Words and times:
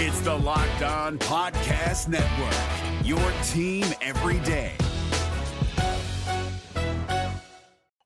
It's 0.00 0.20
the 0.20 0.32
Locked 0.32 0.82
On 0.82 1.18
Podcast 1.18 2.06
Network, 2.06 3.04
your 3.04 3.18
team 3.48 3.84
every 4.00 4.38
day. 4.46 4.76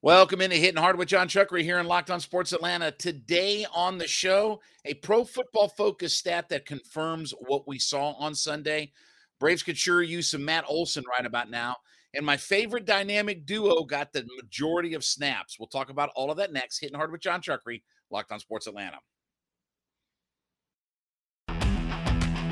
Welcome 0.01 0.41
into 0.41 0.57
Hitting 0.57 0.81
Hard 0.81 0.97
with 0.97 1.09
Jon 1.09 1.29
Chuckery 1.29 1.63
here 1.63 1.79
in 1.79 1.87
Locked 1.87 2.11
On 2.11 2.19
Sports 2.19 2.55
Atlanta. 2.55 2.93
Today 2.93 3.67
on 3.75 3.99
the 3.99 4.09
show, 4.09 4.63
a 4.87 4.95
pro 4.95 5.23
football 5.23 5.68
focus 5.68 6.16
stat 6.16 6.48
that 6.48 6.64
confirms 6.64 7.34
what 7.41 7.68
we 7.68 7.79
saw 7.79 8.12
on 8.12 8.34
Sunday. 8.34 8.93
Braves 9.38 9.62
could 9.62 9.77
sure 9.77 10.02
use 10.02 10.30
some 10.30 10.46
Matt 10.46 10.64
Olson 10.66 11.04
right 11.06 11.27
about 11.27 11.50
now. 11.50 11.77
And 12.14 12.24
my 12.24 12.38
favorite 12.38 12.86
dynamic 12.86 13.45
duo 13.45 13.84
got 13.84 14.14
the 14.14 14.27
majority 14.43 14.95
of 14.95 15.04
snaps. 15.04 15.59
We'll 15.59 15.66
talk 15.66 15.90
about 15.90 16.09
all 16.16 16.30
of 16.30 16.38
that 16.38 16.54
next. 16.54 16.79
Hitting 16.79 16.96
Hard 16.96 17.12
with 17.12 17.20
Jon 17.20 17.43
Chuckery, 17.43 17.82
Locked 18.11 18.32
On 18.32 18.40
Sports 18.40 18.66
Atlanta. 18.66 18.96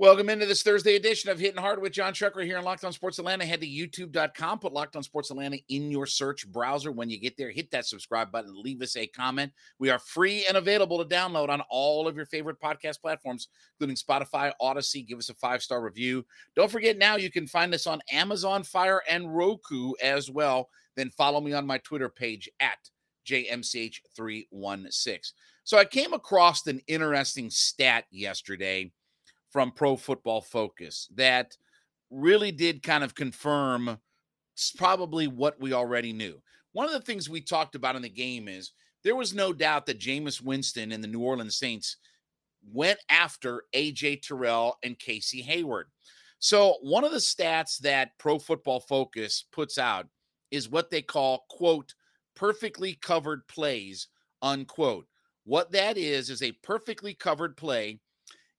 Welcome 0.00 0.30
into 0.30 0.46
this 0.46 0.62
Thursday 0.62 0.96
edition 0.96 1.28
of 1.28 1.38
Hitting 1.38 1.60
Hard 1.60 1.82
with 1.82 1.92
Jon 1.92 2.14
Chuckery 2.14 2.46
here 2.46 2.56
on 2.56 2.64
Locked 2.64 2.84
On 2.84 2.92
Sports 2.92 3.18
Atlanta. 3.18 3.44
Head 3.44 3.60
to 3.60 3.66
youtube.com, 3.66 4.60
put 4.60 4.72
Locked 4.72 4.96
On 4.96 5.02
Sports 5.02 5.30
Atlanta 5.30 5.58
in 5.68 5.90
your 5.90 6.06
search 6.06 6.50
browser. 6.50 6.90
When 6.90 7.10
you 7.10 7.20
get 7.20 7.36
there, 7.36 7.50
hit 7.50 7.70
that 7.72 7.84
subscribe 7.84 8.32
button, 8.32 8.62
leave 8.62 8.80
us 8.80 8.96
a 8.96 9.06
comment. 9.06 9.52
We 9.78 9.90
are 9.90 9.98
free 9.98 10.46
and 10.48 10.56
available 10.56 11.04
to 11.04 11.14
download 11.14 11.50
on 11.50 11.60
all 11.68 12.08
of 12.08 12.16
your 12.16 12.24
favorite 12.24 12.58
podcast 12.58 13.02
platforms, 13.02 13.48
including 13.74 13.96
Spotify, 13.96 14.52
Audacy. 14.62 15.06
Give 15.06 15.18
us 15.18 15.28
a 15.28 15.34
five 15.34 15.62
star 15.62 15.82
review. 15.82 16.24
Don't 16.56 16.70
forget 16.70 16.96
now 16.96 17.16
you 17.16 17.30
can 17.30 17.46
find 17.46 17.74
us 17.74 17.86
on 17.86 18.00
Amazon 18.10 18.64
Fire 18.64 19.02
and 19.06 19.36
Roku 19.36 19.92
as 20.02 20.30
well. 20.30 20.70
Then 20.96 21.10
follow 21.10 21.42
me 21.42 21.52
on 21.52 21.66
my 21.66 21.76
Twitter 21.76 22.08
page 22.08 22.48
at 22.58 22.78
JMCH316. 23.28 25.32
So 25.64 25.76
I 25.76 25.84
came 25.84 26.14
across 26.14 26.66
an 26.66 26.80
interesting 26.86 27.50
stat 27.50 28.06
yesterday 28.10 28.92
from 29.50 29.72
Pro 29.72 29.96
Football 29.96 30.40
Focus 30.40 31.08
that 31.14 31.56
really 32.10 32.52
did 32.52 32.82
kind 32.82 33.04
of 33.04 33.14
confirm 33.14 33.98
probably 34.76 35.26
what 35.26 35.60
we 35.60 35.72
already 35.72 36.12
knew. 36.12 36.40
One 36.72 36.86
of 36.86 36.92
the 36.92 37.00
things 37.00 37.28
we 37.28 37.40
talked 37.40 37.74
about 37.74 37.96
in 37.96 38.02
the 38.02 38.08
game 38.08 38.48
is 38.48 38.72
there 39.02 39.16
was 39.16 39.34
no 39.34 39.52
doubt 39.52 39.86
that 39.86 40.00
Jameis 40.00 40.42
Winston 40.42 40.92
and 40.92 41.02
the 41.02 41.08
New 41.08 41.20
Orleans 41.20 41.56
Saints 41.56 41.96
went 42.72 42.98
after 43.08 43.64
AJ 43.74 44.22
Terrell 44.22 44.78
and 44.82 44.98
Casey 44.98 45.40
Hayward. 45.42 45.86
So, 46.38 46.78
one 46.82 47.04
of 47.04 47.12
the 47.12 47.18
stats 47.18 47.78
that 47.80 48.16
Pro 48.18 48.38
Football 48.38 48.80
Focus 48.80 49.44
puts 49.52 49.78
out 49.78 50.06
is 50.50 50.70
what 50.70 50.90
they 50.90 51.02
call, 51.02 51.44
quote, 51.50 51.94
perfectly 52.34 52.94
covered 52.94 53.46
plays, 53.46 54.08
unquote. 54.40 55.06
What 55.44 55.72
that 55.72 55.98
is, 55.98 56.30
is 56.30 56.42
a 56.42 56.52
perfectly 56.62 57.14
covered 57.14 57.56
play 57.56 58.00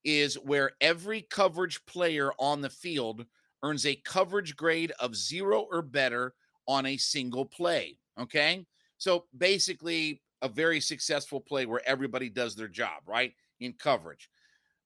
is 0.03 0.35
where 0.35 0.71
every 0.81 1.21
coverage 1.21 1.85
player 1.85 2.31
on 2.39 2.61
the 2.61 2.69
field 2.69 3.25
earns 3.63 3.85
a 3.85 3.95
coverage 3.95 4.55
grade 4.55 4.91
of 4.99 5.15
zero 5.15 5.67
or 5.71 5.81
better 5.81 6.33
on 6.67 6.85
a 6.85 6.97
single 6.97 7.45
play. 7.45 7.97
Okay. 8.19 8.65
So 8.97 9.25
basically, 9.37 10.21
a 10.41 10.47
very 10.47 10.79
successful 10.79 11.39
play 11.39 11.65
where 11.65 11.81
everybody 11.85 12.29
does 12.29 12.55
their 12.55 12.67
job, 12.67 13.03
right? 13.05 13.33
In 13.59 13.73
coverage. 13.73 14.29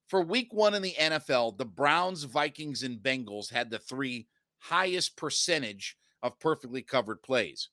For 0.08 0.21
week 0.21 0.53
one 0.53 0.73
in 0.73 0.81
the 0.81 0.95
NFL, 0.99 1.58
the 1.58 1.66
Browns, 1.66 2.23
Vikings, 2.23 2.83
and 2.83 2.99
Bengals 2.99 3.52
had 3.52 3.70
the 3.70 3.80
three 3.80 4.27
highest 4.59 5.17
percentage 5.17 5.97
of 6.21 6.39
perfectly 6.39 6.82
covered 6.82 7.23
plays. 7.23 7.70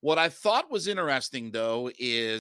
What 0.00 0.18
I 0.18 0.28
thought 0.28 0.70
was 0.70 0.88
interesting, 0.88 1.50
though, 1.50 1.90
is 1.98 2.40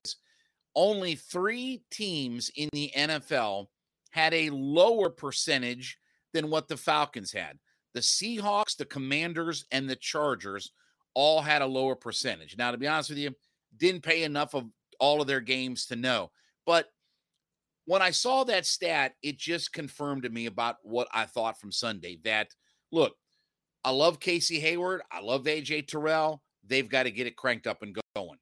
only 0.76 1.16
three 1.16 1.84
teams 1.92 2.52
in 2.56 2.70
the 2.72 2.92
NFL 2.96 3.68
had 4.12 4.34
a 4.34 4.50
lower 4.50 5.10
percentage 5.10 5.98
than 6.34 6.50
what 6.50 6.68
the 6.68 6.78
Falcons 6.78 7.32
had. 7.32 7.58
The 7.94 8.00
Seahawks, 8.00 8.76
the 8.76 8.86
Commanders, 8.86 9.66
and 9.72 9.90
the 9.90 9.96
Chargers 9.96 10.72
all 11.14 11.42
had 11.42 11.62
a 11.62 11.68
lower 11.68 11.96
percentage. 11.96 12.56
Now, 12.58 12.72
to 12.72 12.78
be 12.78 12.88
honest 12.88 13.10
with 13.10 13.18
you, 13.18 13.32
didn't 13.76 14.04
pay 14.04 14.24
enough 14.24 14.54
of 14.54 14.66
all 15.00 15.22
of 15.22 15.28
their 15.28 15.42
games 15.42 15.88
to 15.88 15.96
know. 15.96 16.32
But 16.66 16.88
when 17.86 18.02
I 18.02 18.12
saw 18.12 18.44
that 18.44 18.66
stat, 18.66 19.14
it 19.24 19.38
just 19.38 19.74
confirmed 19.74 20.24
to 20.24 20.30
me 20.30 20.46
about 20.46 20.76
what 20.84 21.08
I 21.14 21.26
thought 21.26 21.60
from 21.60 21.72
Sunday 21.72 22.20
that, 22.24 22.50
look, 22.92 23.16
I 23.84 23.92
love 23.92 24.20
Casey 24.20 24.60
Hayward. 24.60 25.02
I 25.12 25.22
love 25.22 25.46
AJ 25.46 25.88
Terrell. 25.88 26.42
They've 26.66 26.90
got 26.90 27.04
to 27.04 27.12
get 27.12 27.28
it 27.28 27.38
cranked 27.38 27.68
up 27.68 27.82
and 27.82 27.98
going. 28.16 28.38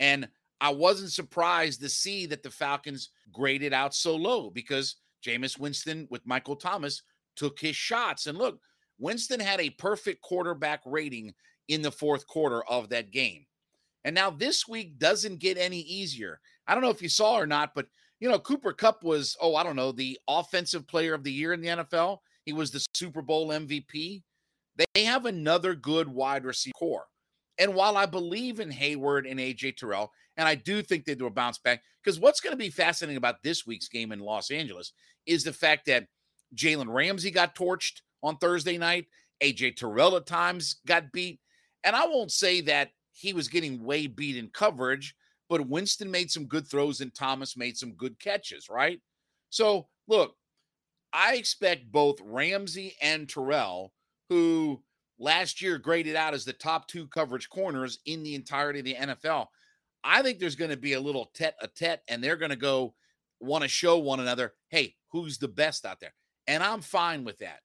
And 0.00 0.28
I 0.60 0.70
wasn't 0.70 1.12
surprised 1.12 1.80
to 1.82 1.88
see 1.88 2.26
that 2.26 2.42
the 2.42 2.50
Falcons 2.50 3.10
graded 3.32 3.72
out 3.72 3.94
so 3.94 4.16
low 4.16 4.50
because 4.50 4.96
Jameis 5.24 5.58
Winston 5.58 6.06
with 6.10 6.26
Michael 6.26 6.56
Thomas 6.56 7.02
took 7.34 7.60
his 7.60 7.76
shots. 7.76 8.26
And 8.26 8.38
look, 8.38 8.60
Winston 8.98 9.40
had 9.40 9.60
a 9.60 9.70
perfect 9.70 10.22
quarterback 10.22 10.80
rating 10.86 11.34
in 11.68 11.82
the 11.82 11.90
fourth 11.90 12.26
quarter 12.26 12.64
of 12.64 12.88
that 12.88 13.10
game. 13.10 13.44
And 14.04 14.14
now 14.14 14.30
this 14.30 14.68
week 14.68 14.98
doesn't 14.98 15.40
get 15.40 15.58
any 15.58 15.80
easier. 15.80 16.40
I 16.66 16.74
don't 16.74 16.82
know 16.82 16.90
if 16.90 17.02
you 17.02 17.08
saw 17.08 17.34
or 17.34 17.46
not, 17.46 17.74
but 17.74 17.86
you 18.20 18.30
know, 18.30 18.38
Cooper 18.38 18.72
Kupp 18.72 19.04
was, 19.04 19.36
oh, 19.42 19.56
I 19.56 19.62
don't 19.62 19.76
know, 19.76 19.92
the 19.92 20.18
offensive 20.26 20.86
player 20.86 21.12
of 21.12 21.22
the 21.22 21.32
year 21.32 21.52
in 21.52 21.60
the 21.60 21.68
NFL. 21.68 22.18
He 22.44 22.52
was 22.52 22.70
the 22.70 22.84
Super 22.94 23.20
Bowl 23.20 23.48
MVP. 23.48 24.22
They 24.94 25.04
have 25.04 25.26
another 25.26 25.74
good 25.74 26.08
wide 26.08 26.44
receiver 26.44 26.72
core. 26.78 27.06
And 27.58 27.74
while 27.74 27.96
I 27.96 28.06
believe 28.06 28.60
in 28.60 28.70
Hayward 28.70 29.26
and 29.26 29.40
AJ 29.40 29.76
Terrell, 29.76 30.12
and 30.36 30.46
I 30.46 30.54
do 30.54 30.82
think 30.82 31.04
they 31.04 31.14
do 31.14 31.26
a 31.26 31.30
bounce 31.30 31.58
back, 31.58 31.82
because 32.02 32.20
what's 32.20 32.40
going 32.40 32.52
to 32.52 32.58
be 32.58 32.70
fascinating 32.70 33.16
about 33.16 33.42
this 33.42 33.66
week's 33.66 33.88
game 33.88 34.12
in 34.12 34.20
Los 34.20 34.50
Angeles 34.50 34.92
is 35.26 35.44
the 35.44 35.52
fact 35.52 35.86
that 35.86 36.06
Jalen 36.54 36.92
Ramsey 36.92 37.30
got 37.30 37.54
torched 37.54 38.00
on 38.22 38.36
Thursday 38.36 38.78
night. 38.78 39.06
AJ 39.42 39.76
Terrell 39.76 40.16
at 40.16 40.26
times 40.26 40.76
got 40.86 41.12
beat. 41.12 41.40
And 41.84 41.94
I 41.94 42.06
won't 42.06 42.32
say 42.32 42.60
that 42.62 42.90
he 43.12 43.32
was 43.32 43.48
getting 43.48 43.82
way 43.82 44.06
beat 44.06 44.36
in 44.36 44.48
coverage, 44.48 45.14
but 45.48 45.68
Winston 45.68 46.10
made 46.10 46.30
some 46.30 46.46
good 46.46 46.68
throws 46.68 47.00
and 47.00 47.14
Thomas 47.14 47.56
made 47.56 47.76
some 47.76 47.92
good 47.92 48.18
catches, 48.18 48.68
right? 48.68 49.00
So, 49.50 49.88
look, 50.08 50.34
I 51.12 51.36
expect 51.36 51.90
both 51.90 52.20
Ramsey 52.22 52.94
and 53.00 53.28
Terrell, 53.28 53.92
who 54.28 54.82
last 55.18 55.62
year 55.62 55.78
graded 55.78 56.16
out 56.16 56.34
as 56.34 56.44
the 56.44 56.52
top 56.52 56.88
two 56.88 57.06
coverage 57.08 57.48
corners 57.48 57.98
in 58.06 58.22
the 58.22 58.34
entirety 58.34 58.80
of 58.80 58.84
the 58.84 58.94
NFL. 58.94 59.46
I 60.04 60.22
think 60.22 60.38
there's 60.38 60.56
going 60.56 60.70
to 60.70 60.76
be 60.76 60.92
a 60.92 61.00
little 61.00 61.30
tete 61.34 61.54
a 61.60 61.68
tete, 61.68 62.00
and 62.08 62.22
they're 62.22 62.36
going 62.36 62.50
to 62.50 62.56
go 62.56 62.94
want 63.40 63.62
to 63.62 63.68
show 63.68 63.98
one 63.98 64.20
another, 64.20 64.54
hey, 64.68 64.94
who's 65.10 65.38
the 65.38 65.48
best 65.48 65.84
out 65.84 66.00
there? 66.00 66.14
And 66.46 66.62
I'm 66.62 66.80
fine 66.80 67.24
with 67.24 67.38
that. 67.38 67.60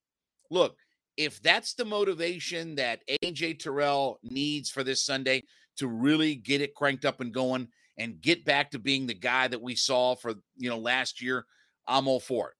Look, 0.50 0.78
if 1.17 1.41
that's 1.41 1.73
the 1.73 1.85
motivation 1.85 2.75
that 2.75 3.01
AJ 3.23 3.59
Terrell 3.59 4.19
needs 4.23 4.69
for 4.69 4.83
this 4.83 5.06
Sunday 5.06 5.44
to 5.78 5.88
really 5.88 6.35
get 6.35 6.62
it 6.62 6.75
cranked 6.75 7.06
up 7.06 7.22
and 7.22 7.33
going 7.33 7.68
and 7.97 8.22
get 8.22 8.44
back 8.44 8.72
to 8.72 8.79
being 8.79 9.06
the 9.06 9.13
guy 9.13 9.47
that 9.47 9.62
we 9.62 9.75
saw 9.75 10.16
for, 10.16 10.33
you 10.57 10.69
know, 10.69 10.79
last 10.79 11.22
year, 11.22 11.45
I'm 11.88 12.07
all 12.07 12.19
for 12.19 12.50
it 12.50 12.56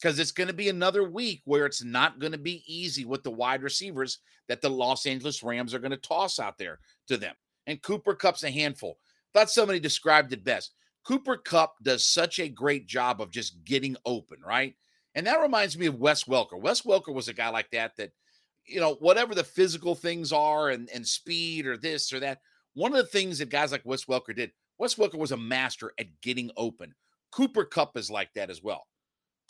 because 0.00 0.18
it's 0.18 0.32
going 0.32 0.48
to 0.48 0.54
be 0.54 0.68
another 0.68 1.08
week 1.08 1.42
where 1.44 1.66
it's 1.66 1.84
not 1.84 2.18
going 2.18 2.32
to 2.32 2.38
be 2.38 2.62
easy 2.66 3.04
with 3.04 3.22
the 3.22 3.30
wide 3.30 3.62
receivers 3.62 4.18
that 4.48 4.60
the 4.60 4.68
Los 4.68 5.06
Angeles 5.06 5.42
Rams 5.42 5.74
are 5.74 5.78
going 5.78 5.90
to 5.90 5.96
toss 5.96 6.38
out 6.38 6.58
there 6.58 6.78
to 7.08 7.16
them. 7.16 7.34
And 7.66 7.82
Cooper 7.82 8.14
Kupp's 8.14 8.42
a 8.42 8.50
handful. 8.50 8.98
Thought 9.34 9.50
somebody 9.50 9.78
described 9.78 10.32
it 10.32 10.44
best. 10.44 10.72
Cooper 11.06 11.36
Kupp 11.36 11.74
does 11.82 12.06
such 12.06 12.38
a 12.38 12.48
great 12.48 12.86
job 12.86 13.20
of 13.20 13.30
just 13.30 13.64
getting 13.64 13.96
open, 14.04 14.38
right? 14.44 14.74
And 15.14 15.26
that 15.26 15.40
reminds 15.40 15.76
me 15.76 15.86
of 15.86 15.96
Wes 15.96 16.24
Welker. 16.24 16.60
Wes 16.60 16.82
Welker 16.82 17.12
was 17.12 17.28
a 17.28 17.34
guy 17.34 17.48
like 17.48 17.70
that, 17.72 17.96
that, 17.96 18.10
you 18.66 18.80
know, 18.80 18.94
whatever 19.00 19.34
the 19.34 19.44
physical 19.44 19.94
things 19.94 20.32
are 20.32 20.70
and, 20.70 20.88
and 20.94 21.06
speed 21.06 21.66
or 21.66 21.76
this 21.76 22.12
or 22.12 22.20
that, 22.20 22.38
one 22.74 22.92
of 22.92 22.98
the 22.98 23.10
things 23.10 23.38
that 23.38 23.50
guys 23.50 23.72
like 23.72 23.82
Wes 23.84 24.04
Welker 24.04 24.34
did, 24.34 24.52
Wes 24.78 24.94
Welker 24.94 25.18
was 25.18 25.32
a 25.32 25.36
master 25.36 25.92
at 25.98 26.20
getting 26.22 26.50
open. 26.56 26.94
Cooper 27.32 27.64
Kupp 27.64 27.96
is 27.96 28.10
like 28.10 28.32
that 28.34 28.50
as 28.50 28.62
well. 28.62 28.86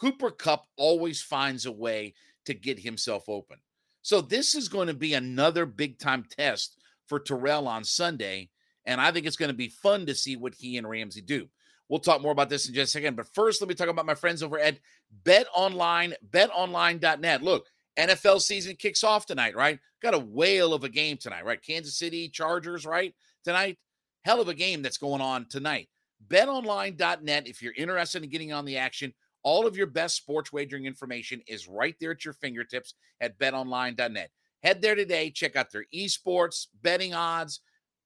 Cooper 0.01 0.31
Kupp 0.31 0.67
always 0.77 1.21
finds 1.21 1.67
a 1.67 1.73
way 1.73 2.15
to 2.47 2.55
get 2.55 2.79
himself 2.79 3.29
open. 3.29 3.59
So 4.03 4.21
this 4.21 4.55
is 4.55 4.69
going 4.69 4.89
to 4.89 4.95
be 4.95 5.15
another 5.15 5.67
big 5.67 5.99
time 5.99 6.25
test 6.31 6.79
for 7.07 7.21
Terrell 7.21 7.69
on 7.69 7.85
Sunday. 7.85 8.49
And 8.87 9.01
I 9.01 9.13
think 9.13 9.27
it's 9.27 9.37
going 9.37 9.51
to 9.51 9.57
be 9.57 9.69
fun 9.69 10.07
to 10.07 10.15
see 10.15 10.37
what 10.37 10.55
he 10.55 10.79
and 10.79 10.89
Ramsey 10.89 11.21
do. 11.21 11.49
We'll 11.89 12.01
talk 12.01 12.23
more 12.23 12.33
about 12.33 12.49
this 12.49 12.69
in 12.69 12.75
just 12.75 12.95
a 12.95 12.99
second. 12.99 13.17
But 13.17 13.27
first, 13.35 13.61
let 13.61 13.69
me 13.69 13.75
talk 13.75 13.89
about 13.89 14.07
my 14.07 14.15
friends 14.15 14.43
over 14.43 14.59
at 14.59 14.79
Bet 15.25 15.47
Online, 15.55 16.15
betonline.net. 16.31 17.43
Look, 17.43 17.67
NFL 17.99 18.41
season 18.41 18.77
kicks 18.77 19.05
off 19.05 19.27
tonight, 19.27 19.57
right? 19.57 19.79
Got 20.01 20.15
a 20.15 20.19
whale 20.19 20.73
of 20.73 20.85
a 20.85 20.89
game 20.89 21.17
tonight, 21.17 21.45
right? 21.45 21.61
Kansas 21.61 21.99
City 21.99 22.29
Chargers, 22.29 22.87
right? 22.87 23.15
Tonight. 23.45 23.77
Hell 24.25 24.41
of 24.41 24.49
a 24.49 24.55
game 24.55 24.83
that's 24.83 24.99
going 24.99 25.21
on 25.21 25.47
tonight. 25.49 25.89
betonline.net 26.29 27.49
if 27.49 27.61
you're 27.61 27.75
interested 27.77 28.23
in 28.23 28.31
getting 28.31 28.53
on 28.53 28.65
the 28.65 28.77
action. 28.77 29.13
All 29.43 29.67
of 29.67 29.77
your 29.77 29.87
best 29.87 30.17
sports 30.17 30.53
wagering 30.53 30.87
information 30.87 31.41
is 31.47 31.69
right 31.69 31.95
there 32.01 32.13
at 32.13 32.25
your 32.25 32.35
fingertips 32.35 32.95
at 33.21 33.39
betonline.net. 33.39 34.31
Head 34.63 34.83
there 34.83 34.95
today, 34.95 35.31
check 35.31 35.57
out 35.57 35.73
their 35.73 35.87
esports, 35.95 36.67
betting 36.83 37.15
odds, 37.15 37.61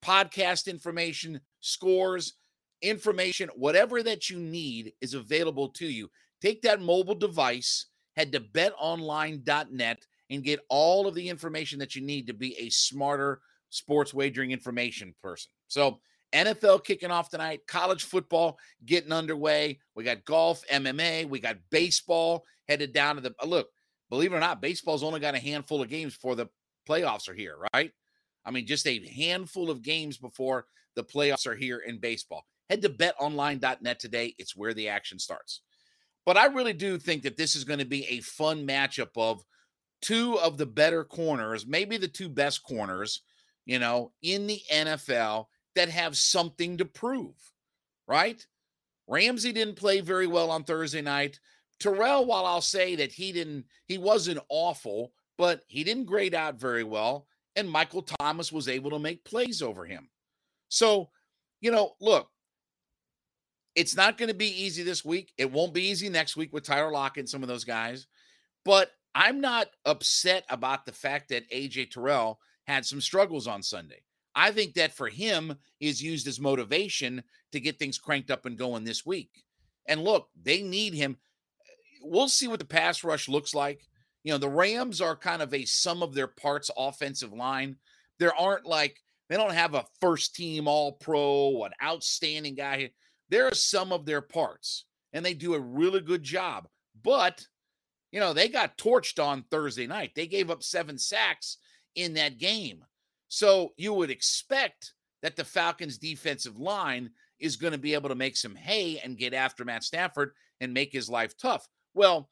podcast 0.04 0.66
information, 0.69 1.40
scores, 1.60 2.34
information, 2.82 3.48
whatever 3.56 4.02
that 4.02 4.31
you 4.31 4.38
need 4.38 4.92
is 5.00 5.14
available 5.14 5.69
to 5.70 5.86
you. 5.86 6.10
Take 6.40 6.62
that 6.62 6.81
mobile 6.81 7.14
device, 7.14 7.86
head 8.16 8.31
to 8.32 8.40
betonline.net 8.40 9.98
and 10.31 10.44
get 10.44 10.60
all 10.69 11.06
of 11.06 11.14
the 11.14 11.28
information 11.28 11.78
that 11.78 11.96
you 11.96 12.02
need 12.02 12.26
to 12.26 12.34
be 12.34 12.56
a 12.58 12.70
smarter 12.70 13.40
sports 13.70 14.14
wagering 14.14 14.52
information 14.52 15.14
person. 15.22 15.50
So, 15.69 16.00
NFL 16.34 16.84
kicking 16.84 17.10
off 17.10 17.31
tonight, 17.31 17.60
college 17.66 18.04
football 18.04 18.58
getting 18.84 19.12
underway. 19.12 19.78
We 19.94 20.04
got 20.04 20.25
golf, 20.25 20.62
MMA, 20.70 21.28
we 21.28 21.38
got 21.38 21.56
baseball 21.70 22.44
headed 22.69 22.92
down 22.92 23.16
to 23.16 23.20
the 23.20 23.34
uh, 23.42 23.46
look. 23.46 23.69
Believe 24.10 24.32
it 24.32 24.36
or 24.36 24.40
not, 24.40 24.60
baseball's 24.60 25.02
only 25.02 25.20
got 25.20 25.34
a 25.34 25.40
handful 25.40 25.81
of 25.81 25.88
games 25.88 26.14
before 26.14 26.34
the 26.34 26.48
playoffs 26.88 27.28
are 27.28 27.34
here, 27.34 27.56
right? 27.72 27.90
I 28.44 28.50
mean, 28.50 28.66
just 28.66 28.86
a 28.86 29.06
handful 29.06 29.70
of 29.70 29.82
games 29.82 30.19
before 30.19 30.66
the 30.94 31.04
playoffs 31.04 31.46
are 31.46 31.54
here 31.54 31.78
in 31.78 31.98
baseball. 31.98 32.44
Head 32.69 32.82
to 32.82 32.90
betonline.net 32.90 33.98
today. 33.98 34.34
It's 34.38 34.56
where 34.56 34.75
the 34.75 34.88
action 34.88 35.19
starts. 35.19 35.62
But 36.26 36.36
I 36.36 36.46
really 36.46 36.72
do 36.72 36.98
think 36.98 37.22
that 37.22 37.36
this 37.36 37.54
is 37.54 37.64
going 37.64 37.78
to 37.78 37.84
be 37.84 38.04
a 38.06 38.20
fun 38.20 38.66
matchup 38.66 39.10
of 39.16 39.42
two 40.00 40.38
of 40.38 40.58
the 40.58 40.66
better 40.66 41.04
corners, 41.04 41.66
maybe 41.66 41.96
the 41.96 42.08
two 42.08 42.28
best 42.28 42.62
corners, 42.62 43.22
you 43.66 43.78
know, 43.78 44.12
in 44.22 44.46
the 44.46 44.60
NFL 44.72 45.46
that 45.74 45.88
have 45.88 46.16
something 46.16 46.78
to 46.78 46.84
prove, 46.84 47.34
right? 48.06 48.44
Ramsey 49.06 49.52
didn't 49.52 49.76
play 49.76 50.00
very 50.00 50.26
well 50.26 50.50
on 50.50 50.64
Thursday 50.64 51.02
night. 51.02 51.38
Terrell, 51.80 52.24
while 52.24 52.46
I'll 52.46 52.60
say 52.60 52.96
that 52.96 53.12
he 53.12 53.32
didn't, 53.32 53.66
he 53.86 53.98
wasn't 53.98 54.40
awful, 54.48 55.12
but 55.36 55.62
he 55.66 55.84
didn't 55.84 56.06
grade 56.06 56.34
out 56.34 56.58
very 56.58 56.84
well. 56.84 57.26
And 57.56 57.70
Michael 57.70 58.02
Thomas 58.02 58.50
was 58.52 58.68
able 58.68 58.90
to 58.90 58.98
make 58.98 59.24
plays 59.24 59.62
over 59.62 59.84
him. 59.84 60.08
So, 60.68 61.10
you 61.60 61.70
know, 61.70 61.92
look, 62.00 62.28
it's 63.74 63.96
not 63.96 64.18
going 64.18 64.28
to 64.28 64.34
be 64.34 64.62
easy 64.62 64.82
this 64.82 65.04
week. 65.04 65.32
It 65.36 65.50
won't 65.50 65.74
be 65.74 65.88
easy 65.88 66.08
next 66.08 66.36
week 66.36 66.52
with 66.52 66.64
Tyler 66.64 66.92
Lockett 66.92 67.22
and 67.22 67.28
some 67.28 67.42
of 67.42 67.48
those 67.48 67.64
guys. 67.64 68.06
But 68.64 68.90
I'm 69.14 69.40
not 69.40 69.68
upset 69.84 70.44
about 70.48 70.86
the 70.86 70.92
fact 70.92 71.28
that 71.28 71.50
AJ 71.50 71.90
Terrell 71.90 72.40
had 72.66 72.86
some 72.86 73.00
struggles 73.00 73.46
on 73.46 73.62
Sunday. 73.62 74.02
I 74.34 74.50
think 74.50 74.75
that 74.75 74.92
for 74.92 75.08
him 75.08 75.56
is 75.81 76.02
used 76.02 76.26
as 76.26 76.40
motivation 76.40 77.22
to 77.52 77.60
get 77.60 77.78
things 77.78 77.98
cranked 77.98 78.31
up 78.31 78.46
and 78.46 78.58
going 78.58 78.84
this 78.84 79.06
week. 79.06 79.31
And 79.86 80.02
look, 80.02 80.28
they 80.40 80.62
need 80.62 80.94
him. 80.94 81.16
We'll 82.02 82.28
see 82.28 82.48
what 82.48 82.58
the 82.58 82.64
pass 82.64 83.04
rush 83.04 83.28
looks 83.28 83.54
like. 83.54 83.81
You 84.25 84.32
know, 84.32 84.38
the 84.38 84.48
Rams 84.48 85.00
are 85.00 85.16
kind 85.16 85.42
of 85.42 85.52
a 85.52 85.64
sum 85.66 86.02
of 86.02 86.14
their 86.14 86.26
parts 86.26 86.70
offensive 86.76 87.32
line. 87.32 87.76
There 88.19 88.34
aren't 88.34 88.66
like 88.66 88.98
they 89.28 89.36
don't 89.36 89.52
have 89.52 89.75
a 89.75 89.86
first 90.00 90.34
team 90.34 90.66
all 90.66 90.92
pro, 90.92 91.64
an 91.64 91.72
outstanding 91.82 92.54
guy. 92.54 92.90
There 93.28 93.46
are 93.46 93.54
some 93.54 93.92
of 93.92 94.06
their 94.06 94.20
parts, 94.20 94.84
and 95.12 95.25
they 95.25 95.34
do 95.34 95.54
a 95.54 95.60
really 95.60 96.00
good 96.00 96.22
job. 96.22 96.69
But 97.02 97.46
you 98.12 98.20
know, 98.20 98.32
they 98.32 98.48
got 98.48 98.78
torched 98.78 99.22
on 99.22 99.44
Thursday 99.50 99.86
night. 99.86 100.12
They 100.14 100.26
gave 100.26 100.50
up 100.50 100.62
seven 100.62 100.98
sacks 100.98 101.58
in 101.94 102.14
that 102.14 102.38
game. 102.38 102.84
So 103.34 103.72
you 103.76 103.92
would 103.94 104.12
expect 104.12 104.92
that 105.20 105.34
the 105.34 105.42
Falcons' 105.42 105.98
defensive 105.98 106.56
line 106.56 107.10
is 107.40 107.56
going 107.56 107.72
to 107.72 107.78
be 107.81 107.94
able 107.94 108.10
to 108.10 108.14
make 108.14 108.36
some 108.36 108.54
hay 108.54 109.00
and 109.02 109.19
get 109.19 109.34
after 109.34 109.64
Matt 109.64 109.82
Stafford 109.82 110.31
and 110.60 110.72
make 110.72 110.92
his 110.92 111.10
life 111.10 111.36
tough. 111.36 111.66
Well, 111.94 112.31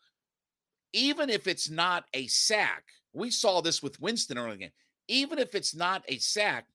even 0.93 1.29
if 1.29 1.49
it's 1.49 1.69
not 1.69 2.05
a 2.15 2.29
sack, 2.29 2.85
we 3.13 3.31
saw 3.31 3.61
this 3.61 3.83
with 3.83 4.01
Winston 4.01 4.39
early 4.39 4.59
game. 4.59 4.71
Even 5.09 5.41
if 5.41 5.57
it's 5.57 5.75
not 5.75 6.05
a 6.07 6.19
sack, 6.19 6.67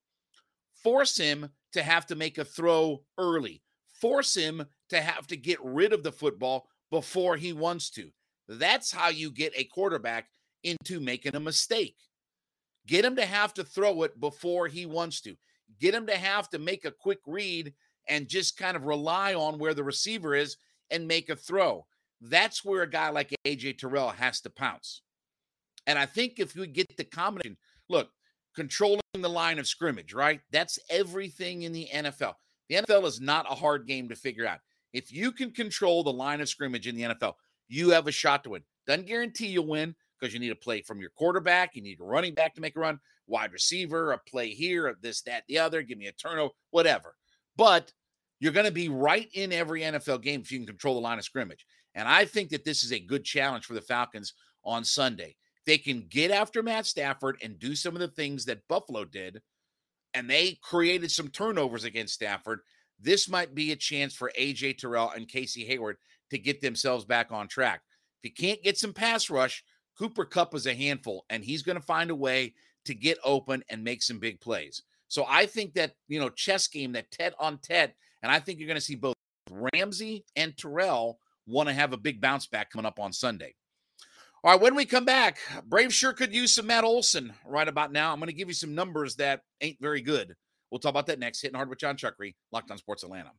force 0.84 1.16
him 1.16 1.48
to 1.72 1.82
have 1.82 2.06
to 2.08 2.16
make 2.16 2.38
a 2.38 2.44
throw 2.44 3.04
early. 3.18 3.64
Force 4.02 4.36
him 4.36 4.66
to 4.90 5.00
have 5.00 5.26
to 5.28 5.38
get 5.38 5.64
rid 5.64 5.94
of 5.94 6.04
the 6.04 6.12
football 6.12 6.68
before 6.92 7.38
he 7.38 7.54
wants 7.54 7.90
to. 7.92 8.10
That's 8.50 8.92
how 8.92 9.08
you 9.08 9.32
get 9.32 9.54
a 9.56 9.64
quarterback 9.64 10.28
into 10.64 11.00
making 11.00 11.38
a 11.38 11.40
mistake. 11.40 11.96
Get 12.88 13.06
him 13.06 13.16
to 13.18 13.26
have 13.26 13.54
to 13.56 13.64
throw 13.64 14.04
it 14.04 14.20
before 14.20 14.68
he 14.68 14.86
wants 14.86 15.22
to. 15.22 15.36
Get 15.80 15.94
him 15.94 16.08
to 16.08 16.16
have 16.16 16.50
to 16.50 16.60
make 16.60 16.86
a 16.86 16.92
quick 16.92 17.20
read 17.28 17.74
and 18.08 18.28
just 18.28 18.58
kind 18.58 18.76
of 18.78 18.86
rely 18.86 19.36
on 19.36 19.60
where 19.60 19.74
the 19.74 19.84
receiver 19.84 20.34
is 20.34 20.58
and 20.90 21.08
make 21.08 21.30
a 21.30 21.36
throw. 21.36 21.86
That's 22.22 22.64
where 22.64 22.84
a 22.84 22.90
guy 22.90 23.10
like 23.10 23.36
AJ 23.46 23.78
Terrell 23.78 24.10
has 24.10 24.42
to 24.42 24.50
pounce. 24.50 25.02
And 25.86 26.00
I 26.00 26.06
think 26.06 26.40
if 26.40 26.56
we 26.56 26.68
get 26.68 26.88
the 26.98 27.04
combination, 27.04 27.58
look, 27.90 28.10
controlling 28.56 29.02
the 29.14 29.30
line 29.30 29.60
of 29.60 29.68
scrimmage, 29.68 30.14
right? 30.14 30.42
That's 30.52 30.80
everything 30.90 31.64
in 31.64 31.74
the 31.74 31.88
NFL. 31.94 32.34
The 32.70 32.76
NFL 32.76 33.06
is 33.06 33.22
not 33.22 33.52
a 33.52 33.56
hard 33.56 33.86
game 33.86 34.10
to 34.10 34.16
figure 34.16 34.48
out. 34.48 34.60
If 34.94 35.12
you 35.12 35.32
can 35.32 35.52
control 35.52 36.04
the 36.04 36.14
line 36.14 36.42
of 36.42 36.50
scrimmage 36.50 36.88
in 36.88 36.96
the 36.96 37.04
NFL, 37.04 37.34
you 37.68 37.90
have 37.92 38.08
a 38.08 38.12
shot 38.12 38.44
to 38.44 38.52
win. 38.52 38.64
Doesn't 38.88 39.08
guarantee 39.08 39.48
you'll 39.48 39.68
win, 39.68 39.96
because 40.20 40.34
you 40.34 40.40
need 40.40 40.52
a 40.52 40.56
play 40.56 40.82
from 40.82 41.00
your 41.00 41.10
quarterback, 41.12 41.76
you 41.76 41.82
need 41.82 42.00
a 42.00 42.04
running 42.04 42.34
back 42.34 42.56
to 42.56 42.62
make 42.62 42.76
a 42.76 42.80
run, 42.80 43.00
wide 43.28 43.54
receiver, 43.54 44.12
a 44.12 44.18
play 44.18 44.50
here, 44.50 44.96
this, 45.02 45.22
that, 45.24 45.44
the 45.48 45.60
other, 45.60 45.82
give 45.82 45.98
me 45.98 46.08
a 46.08 46.12
turnover, 46.12 46.54
whatever. 46.72 47.16
But 47.56 47.92
you're 48.40 48.54
going 48.54 48.66
to 48.66 48.72
be 48.72 48.90
right 48.90 49.30
in 49.34 49.52
every 49.52 49.82
NFL 49.82 50.22
game 50.22 50.42
if 50.42 50.52
you 50.52 50.60
can 50.60 50.68
control 50.68 50.96
the 50.96 51.02
line 51.02 51.18
of 51.18 51.26
scrimmage. 51.26 51.66
And 51.96 52.08
I 52.08 52.26
think 52.26 52.50
that 52.50 52.64
this 52.64 52.84
is 52.84 52.94
a 52.94 53.00
good 53.00 53.24
challenge 53.24 53.66
for 53.66 53.74
the 53.74 53.82
Falcons 53.82 54.34
on 54.64 54.84
Sunday. 54.84 55.36
They 55.66 55.78
can 55.78 56.06
get 56.10 56.32
after 56.32 56.64
Matt 56.64 56.86
Stafford 56.86 57.38
and 57.42 57.60
do 57.60 57.76
some 57.76 57.96
of 57.96 58.00
the 58.00 58.08
things 58.08 58.46
that 58.46 58.68
Buffalo 58.70 59.04
did, 59.04 59.42
and 60.14 60.30
they 60.30 60.60
created 60.62 61.12
some 61.12 61.28
turnovers 61.28 61.84
against 61.84 62.14
Stafford. 62.14 62.60
This 63.00 63.28
might 63.28 63.54
be 63.54 63.72
a 63.72 63.76
chance 63.76 64.16
for 64.16 64.32
AJ 64.40 64.78
Terrell 64.78 65.12
and 65.12 65.28
Casey 65.28 65.66
Hayward 65.66 65.98
to 66.30 66.38
get 66.38 66.62
themselves 66.62 67.06
back 67.06 67.32
on 67.32 67.48
track. 67.48 67.82
If 68.24 68.30
you 68.30 68.34
can't 68.34 68.64
get 68.64 68.78
some 68.78 68.94
pass 68.94 69.30
rush, 69.30 69.64
Cooper 69.98 70.26
Kupp 70.26 70.54
is 70.54 70.68
a 70.68 70.74
handful, 70.74 71.26
and 71.30 71.44
he's 71.44 71.64
going 71.64 71.78
to 71.78 71.84
find 71.84 72.12
a 72.12 72.16
way 72.16 72.54
to 72.86 72.94
get 72.94 73.18
open 73.24 73.64
and 73.70 73.84
make 73.84 74.04
some 74.04 74.20
big 74.20 74.40
plays. 74.40 74.84
So 75.08 75.26
I 75.28 75.46
think 75.46 75.74
that, 75.74 75.94
you 76.08 76.20
know, 76.20 76.30
chess 76.30 76.68
game, 76.68 76.92
that 76.94 77.12
Tet 77.12 77.34
on 77.40 77.58
Tet, 77.60 77.96
and 78.22 78.32
I 78.32 78.40
think 78.40 78.60
you're 78.60 78.68
going 78.68 78.76
to 78.76 78.82
see 78.82 78.96
both 78.96 79.16
Ramsey 79.50 80.26
and 80.36 80.56
Terrell 80.58 81.20
want 81.48 81.70
to 81.70 81.74
have 81.74 81.94
a 81.94 81.98
big 81.98 82.20
bounce 82.22 82.46
back 82.46 82.70
coming 82.70 82.86
up 82.86 83.00
on 83.00 83.14
Sunday. 83.14 83.56
All 84.44 84.52
right, 84.52 84.62
when 84.62 84.76
we 84.76 84.86
come 84.86 85.06
back, 85.06 85.40
Brave 85.66 85.94
sure 85.94 86.14
could 86.14 86.34
use 86.34 86.54
some 86.54 86.68
Matt 86.68 86.84
Olson 86.84 87.34
right 87.46 87.68
about 87.68 87.92
now. 87.92 88.14
I'm 88.14 88.20
going 88.20 88.28
to 88.28 88.34
give 88.34 88.48
you 88.48 88.54
some 88.54 88.76
numbers 88.76 89.16
that 89.16 89.42
ain't 89.62 89.82
very 89.82 90.02
good. 90.02 90.36
We'll 90.70 90.80
talk 90.80 90.92
about 90.92 91.08
that 91.08 91.20
next. 91.20 91.42
Hitting 91.42 91.56
hard 91.56 91.70
with 91.70 91.80
Jon 91.80 91.96
Chuckery, 91.96 92.36
Locked 92.52 92.70
on 92.70 92.78
Sports 92.78 93.04
Atlanta. 93.04 93.32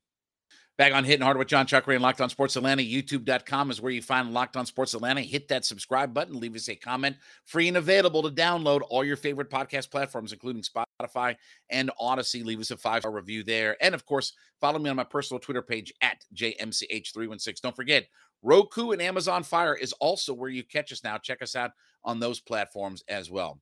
Back 0.78 0.94
on 0.94 1.02
Hitting 1.02 1.24
Hard 1.24 1.36
with 1.36 1.48
John 1.48 1.66
Chuckery 1.66 1.94
and 1.94 2.02
Locked 2.02 2.20
On 2.20 2.30
Sports 2.30 2.54
Atlanta. 2.54 2.82
YouTube.com 2.82 3.72
is 3.72 3.80
where 3.80 3.90
you 3.90 4.00
find 4.00 4.32
Locked 4.32 4.56
On 4.56 4.64
Sports 4.64 4.94
Atlanta. 4.94 5.20
Hit 5.22 5.48
that 5.48 5.64
subscribe 5.64 6.14
button, 6.14 6.38
leave 6.38 6.54
us 6.54 6.68
a 6.68 6.76
comment. 6.76 7.16
Free 7.46 7.66
and 7.66 7.76
available 7.76 8.22
to 8.22 8.30
download 8.30 8.82
all 8.88 9.04
your 9.04 9.16
favorite 9.16 9.50
podcast 9.50 9.90
platforms, 9.90 10.32
including 10.32 10.62
Spotify 10.62 11.34
and 11.68 11.90
Audacy. 12.00 12.44
Leave 12.44 12.60
us 12.60 12.70
a 12.70 12.76
five 12.76 13.02
star 13.02 13.10
review 13.10 13.42
there. 13.42 13.76
And 13.80 13.92
of 13.92 14.06
course, 14.06 14.34
follow 14.60 14.78
me 14.78 14.88
on 14.88 14.94
my 14.94 15.02
personal 15.02 15.40
Twitter 15.40 15.62
page 15.62 15.92
at 16.00 16.24
JMCH316. 16.36 17.60
Don't 17.60 17.74
forget, 17.74 18.06
Roku 18.42 18.92
and 18.92 19.02
Amazon 19.02 19.42
Fire 19.42 19.74
is 19.74 19.92
also 19.94 20.32
where 20.32 20.48
you 20.48 20.62
catch 20.62 20.92
us 20.92 21.02
now. 21.02 21.18
Check 21.18 21.42
us 21.42 21.56
out 21.56 21.72
on 22.04 22.20
those 22.20 22.38
platforms 22.38 23.02
as 23.08 23.32
well. 23.32 23.60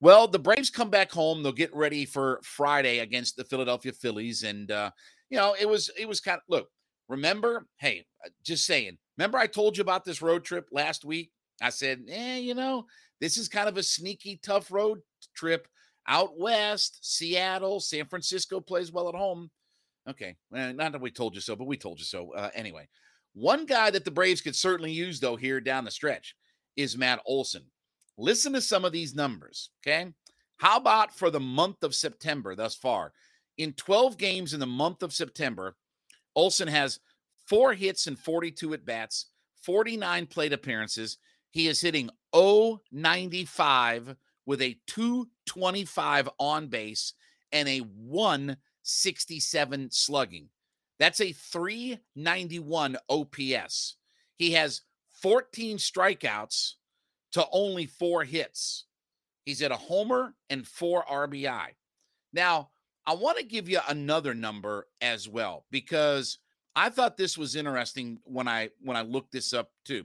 Well, 0.00 0.28
the 0.28 0.38
Braves 0.38 0.70
come 0.70 0.90
back 0.90 1.10
home. 1.10 1.42
They'll 1.42 1.52
get 1.52 1.74
ready 1.74 2.04
for 2.04 2.40
Friday 2.42 2.98
against 2.98 3.36
the 3.36 3.44
Philadelphia 3.44 3.92
Phillies. 3.92 4.42
And, 4.42 4.70
uh, 4.70 4.90
you 5.34 5.40
know, 5.40 5.56
it 5.58 5.68
was 5.68 5.90
it 5.98 6.06
was 6.06 6.20
kind 6.20 6.36
of 6.36 6.44
look. 6.48 6.68
Remember, 7.08 7.66
hey, 7.78 8.06
uh, 8.24 8.28
just 8.44 8.66
saying. 8.66 8.96
Remember, 9.18 9.36
I 9.36 9.48
told 9.48 9.76
you 9.76 9.80
about 9.80 10.04
this 10.04 10.22
road 10.22 10.44
trip 10.44 10.68
last 10.70 11.04
week. 11.04 11.32
I 11.60 11.70
said, 11.70 12.04
eh, 12.08 12.36
you 12.38 12.54
know, 12.54 12.86
this 13.20 13.36
is 13.36 13.48
kind 13.48 13.68
of 13.68 13.76
a 13.76 13.82
sneaky, 13.82 14.38
tough 14.44 14.70
road 14.70 15.00
trip 15.34 15.66
out 16.06 16.38
west. 16.38 16.98
Seattle, 17.02 17.80
San 17.80 18.06
Francisco 18.06 18.60
plays 18.60 18.92
well 18.92 19.08
at 19.08 19.16
home. 19.16 19.50
Okay, 20.08 20.36
well, 20.52 20.72
not 20.72 20.92
that 20.92 21.00
we 21.00 21.10
told 21.10 21.34
you 21.34 21.40
so, 21.40 21.56
but 21.56 21.66
we 21.66 21.76
told 21.76 21.98
you 21.98 22.04
so. 22.04 22.32
Uh, 22.32 22.50
anyway, 22.54 22.86
one 23.32 23.66
guy 23.66 23.90
that 23.90 24.04
the 24.04 24.12
Braves 24.12 24.40
could 24.40 24.54
certainly 24.54 24.92
use 24.92 25.18
though 25.18 25.36
here 25.36 25.60
down 25.60 25.84
the 25.84 25.90
stretch 25.90 26.36
is 26.76 26.96
Matt 26.96 27.20
Olson. 27.26 27.64
Listen 28.16 28.52
to 28.52 28.60
some 28.60 28.84
of 28.84 28.92
these 28.92 29.16
numbers. 29.16 29.70
Okay, 29.84 30.12
how 30.58 30.76
about 30.76 31.12
for 31.12 31.28
the 31.28 31.40
month 31.40 31.82
of 31.82 31.92
September 31.92 32.54
thus 32.54 32.76
far? 32.76 33.12
In 33.58 33.72
12 33.74 34.18
games 34.18 34.54
in 34.54 34.60
the 34.60 34.66
month 34.66 35.02
of 35.02 35.12
September, 35.12 35.76
Olson 36.34 36.68
has 36.68 37.00
four 37.46 37.74
hits 37.74 38.06
and 38.06 38.18
42 38.18 38.74
at 38.74 38.84
bats, 38.84 39.26
49 39.62 40.26
plate 40.26 40.52
appearances. 40.52 41.16
He 41.50 41.68
is 41.68 41.80
hitting 41.80 42.10
095 42.32 44.16
with 44.46 44.60
a 44.60 44.76
225 44.86 46.28
on 46.38 46.66
base 46.68 47.14
and 47.52 47.68
a 47.68 47.78
167 47.78 49.90
slugging. 49.90 50.48
That's 50.98 51.20
a 51.20 51.32
391 51.32 52.96
OPS. 53.08 53.96
He 54.36 54.52
has 54.52 54.82
14 55.22 55.78
strikeouts 55.78 56.74
to 57.32 57.46
only 57.52 57.86
four 57.86 58.24
hits. 58.24 58.84
He's 59.44 59.62
at 59.62 59.72
a 59.72 59.76
homer 59.76 60.34
and 60.50 60.66
four 60.66 61.04
RBI. 61.04 61.68
Now, 62.32 62.70
I 63.06 63.14
want 63.14 63.38
to 63.38 63.44
give 63.44 63.68
you 63.68 63.80
another 63.88 64.34
number 64.34 64.86
as 65.00 65.28
well 65.28 65.66
because 65.70 66.38
I 66.74 66.88
thought 66.88 67.16
this 67.16 67.36
was 67.36 67.54
interesting 67.56 68.18
when 68.24 68.48
I 68.48 68.70
when 68.80 68.96
I 68.96 69.02
looked 69.02 69.32
this 69.32 69.52
up 69.52 69.70
too. 69.84 70.04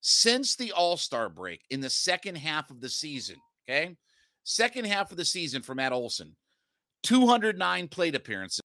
Since 0.00 0.56
the 0.56 0.72
All-Star 0.72 1.28
break 1.28 1.62
in 1.70 1.80
the 1.80 1.90
second 1.90 2.36
half 2.36 2.70
of 2.70 2.80
the 2.80 2.88
season, 2.88 3.36
okay? 3.68 3.96
Second 4.44 4.86
half 4.86 5.10
of 5.10 5.18
the 5.18 5.24
season 5.24 5.60
for 5.62 5.74
Matt 5.74 5.92
Olson, 5.92 6.36
209 7.02 7.88
plate 7.88 8.14
appearances. 8.14 8.62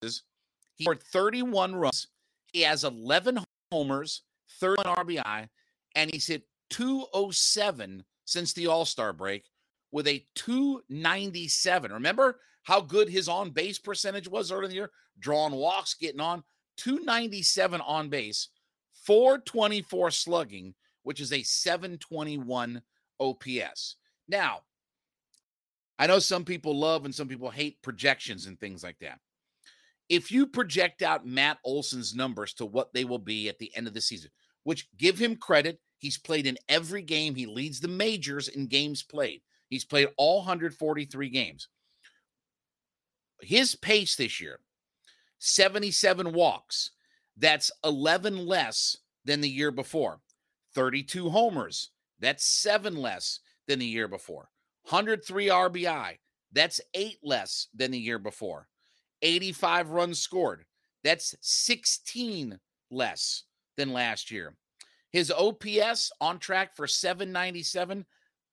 He 0.00 0.84
scored 0.84 1.02
31 1.02 1.76
runs. 1.76 2.06
He 2.52 2.62
has 2.62 2.84
11 2.84 3.40
homers, 3.70 4.22
31 4.60 4.96
RBI, 4.96 5.48
and 5.94 6.10
he's 6.10 6.26
hit 6.26 6.44
207 6.70 8.04
since 8.24 8.52
the 8.54 8.66
All 8.66 8.84
Star 8.84 9.12
break 9.12 9.44
with 9.90 10.06
a 10.06 10.24
297. 10.34 11.92
Remember 11.92 12.40
how 12.62 12.80
good 12.80 13.08
his 13.08 13.28
on 13.28 13.50
base 13.50 13.78
percentage 13.78 14.28
was 14.28 14.52
earlier 14.52 14.64
in 14.64 14.70
the 14.70 14.76
year? 14.76 14.90
Drawing 15.18 15.54
walks, 15.54 15.94
getting 15.94 16.20
on 16.20 16.44
297 16.76 17.80
on 17.80 18.08
base, 18.08 18.48
424 19.04 20.10
slugging, 20.10 20.74
which 21.02 21.20
is 21.20 21.32
a 21.32 21.42
721 21.42 22.82
OPS. 23.20 23.96
Now, 24.28 24.60
I 25.98 26.06
know 26.06 26.18
some 26.18 26.44
people 26.44 26.76
love 26.76 27.04
and 27.04 27.14
some 27.14 27.26
people 27.26 27.50
hate 27.50 27.82
projections 27.82 28.46
and 28.46 28.58
things 28.58 28.82
like 28.82 28.98
that. 29.00 29.18
If 30.08 30.30
you 30.30 30.46
project 30.46 31.02
out 31.02 31.26
Matt 31.26 31.58
Olson's 31.64 32.14
numbers 32.14 32.54
to 32.54 32.66
what 32.66 32.92
they 32.94 33.04
will 33.04 33.18
be 33.18 33.48
at 33.48 33.58
the 33.58 33.74
end 33.74 33.86
of 33.86 33.94
the 33.94 34.00
season, 34.00 34.30
which 34.62 34.88
give 34.96 35.18
him 35.18 35.36
credit, 35.36 35.80
he's 35.98 36.18
played 36.18 36.46
in 36.46 36.56
every 36.68 37.02
game. 37.02 37.34
He 37.34 37.46
leads 37.46 37.80
the 37.80 37.88
majors 37.88 38.48
in 38.48 38.66
games 38.68 39.02
played. 39.02 39.42
He's 39.68 39.84
played 39.84 40.08
all 40.16 40.38
143 40.38 41.28
games. 41.28 41.68
His 43.40 43.74
pace 43.74 44.16
this 44.16 44.40
year, 44.40 44.60
77 45.38 46.32
walks. 46.32 46.90
That's 47.36 47.70
11 47.84 48.36
less 48.36 48.96
than 49.24 49.40
the 49.40 49.48
year 49.48 49.70
before. 49.70 50.20
32 50.74 51.30
homers. 51.30 51.90
That's 52.18 52.44
seven 52.44 52.96
less 52.96 53.40
than 53.68 53.78
the 53.78 53.86
year 53.86 54.08
before. 54.08 54.48
103 54.82 55.46
RBI. 55.46 56.18
That's 56.52 56.80
eight 56.94 57.18
less 57.22 57.68
than 57.74 57.90
the 57.90 57.98
year 57.98 58.18
before. 58.18 58.68
85 59.22 59.90
runs 59.90 60.18
scored. 60.18 60.64
That's 61.04 61.34
16 61.40 62.58
less 62.90 63.44
than 63.76 63.92
last 63.92 64.30
year. 64.30 64.54
His 65.10 65.30
OPS 65.30 66.10
on 66.20 66.38
track 66.38 66.74
for 66.74 66.86
797. 66.86 68.04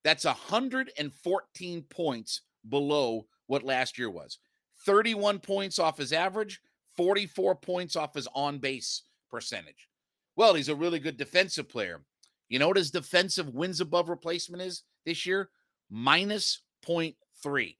That's 0.06 0.24
114 0.24 1.82
points 1.90 2.40
below 2.68 3.26
what 3.48 3.64
last 3.64 3.98
year 3.98 4.08
was. 4.08 4.38
31 4.84 5.40
points 5.40 5.80
off 5.80 5.98
his 5.98 6.12
average, 6.12 6.60
44 6.96 7.56
points 7.56 7.96
off 7.96 8.14
his 8.14 8.28
on 8.32 8.58
base 8.58 9.02
percentage. 9.28 9.88
Well, 10.36 10.54
he's 10.54 10.68
a 10.68 10.76
really 10.76 11.00
good 11.00 11.16
defensive 11.16 11.68
player. 11.68 12.04
You 12.48 12.60
know 12.60 12.68
what 12.68 12.76
his 12.76 12.92
defensive 12.92 13.48
wins 13.48 13.80
above 13.80 14.08
replacement 14.08 14.62
is 14.62 14.84
this 15.04 15.26
year? 15.26 15.50
Minus 15.90 16.62
0.3. 16.86 17.76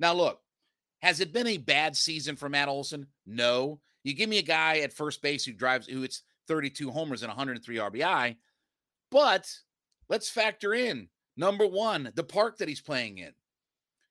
Now, 0.00 0.14
look, 0.14 0.40
has 1.00 1.20
it 1.20 1.32
been 1.32 1.46
a 1.46 1.58
bad 1.58 1.94
season 1.94 2.34
for 2.34 2.48
Matt 2.48 2.68
Olson? 2.68 3.06
No. 3.24 3.78
You 4.02 4.14
give 4.14 4.28
me 4.28 4.38
a 4.38 4.42
guy 4.42 4.78
at 4.78 4.92
first 4.92 5.22
base 5.22 5.44
who 5.44 5.52
drives, 5.52 5.86
who 5.86 6.02
hits 6.02 6.24
32 6.48 6.90
homers 6.90 7.22
and 7.22 7.28
103 7.28 7.76
RBI, 7.76 8.36
but 9.12 9.48
let's 10.08 10.28
factor 10.28 10.74
in 10.74 11.08
number 11.36 11.66
one, 11.66 12.12
the 12.14 12.24
park 12.24 12.58
that 12.58 12.68
he's 12.68 12.80
playing 12.80 13.18
in. 13.18 13.32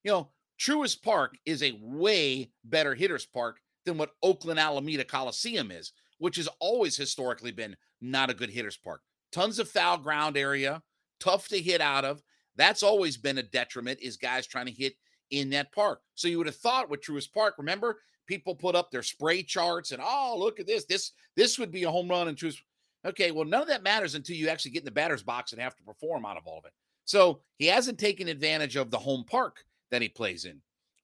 You 0.04 0.12
know, 0.12 0.30
Truist 0.60 1.02
Park 1.02 1.38
is 1.46 1.64
a 1.64 1.78
way 1.82 2.52
better 2.64 2.96
hitter's 2.96 3.26
park 3.26 3.60
than 3.86 3.98
what 3.98 4.12
Oakland 4.24 4.60
Alameda 4.60 5.04
Coliseum 5.04 5.72
is, 5.72 5.92
which 6.18 6.38
has 6.38 6.48
always 6.60 6.96
historically 6.96 7.52
been 7.52 7.76
not 8.02 8.30
a 8.30 8.34
good 8.34 8.50
hitter's 8.50 8.78
park. 8.78 9.02
Tons 9.32 9.60
of 9.60 9.70
foul 9.70 9.98
ground 9.98 10.38
area, 10.38 10.82
tough 11.20 11.48
to 11.50 11.60
hit 11.60 11.82
out 11.82 12.06
of. 12.06 12.22
That's 12.56 12.84
always 12.84 13.18
been 13.18 13.38
a 13.38 13.44
detriment 13.44 14.00
is 14.02 14.16
guys 14.16 14.48
trying 14.48 14.68
to 14.68 14.72
hit 14.72 14.94
in 15.32 15.50
that 15.50 15.74
park. 15.74 16.02
So 16.14 16.28
you 16.28 16.38
would 16.38 16.48
have 16.48 16.56
thought 16.56 16.90
with 16.90 17.02
Truist 17.02 17.34
Park, 17.34 17.56
remember, 17.58 18.00
people 18.28 18.56
put 18.56 18.76
up 18.76 18.92
their 18.92 19.04
spray 19.04 19.44
charts 19.44 19.92
and 19.92 20.02
oh, 20.04 20.36
look 20.38 20.60
at 20.60 20.68
this. 20.68 20.86
This 20.86 21.12
this 21.36 21.60
would 21.60 21.72
be 21.72 21.84
a 21.84 21.92
home 21.92 22.08
run 22.08 22.28
in 22.28 22.36
Truist. 22.36 22.60
Okay, 23.06 23.32
well, 23.32 23.46
none 23.46 23.62
of 23.62 23.68
that 23.68 23.84
matters 23.84 24.16
until 24.16 24.36
you 24.36 24.50
actually 24.50 24.72
get 24.72 24.82
in 24.82 24.86
the 24.86 24.92
batter's 24.92 25.22
box 25.22 25.52
and 25.52 25.62
have 25.62 25.76
to 25.76 25.84
perform 25.84 26.26
out 26.26 26.38
of 26.38 26.48
all 26.48 26.60
of 26.60 26.66
it. 26.66 26.74
So 27.06 27.42
he 27.58 27.68
hasn't 27.68 28.00
taken 28.00 28.28
advantage 28.28 28.76
of 28.76 28.92
the 28.92 28.98
home 28.98 29.24
park 29.24 29.64
that 29.92 30.02
he 30.02 30.10
plays 30.10 30.46
in. 30.46 30.62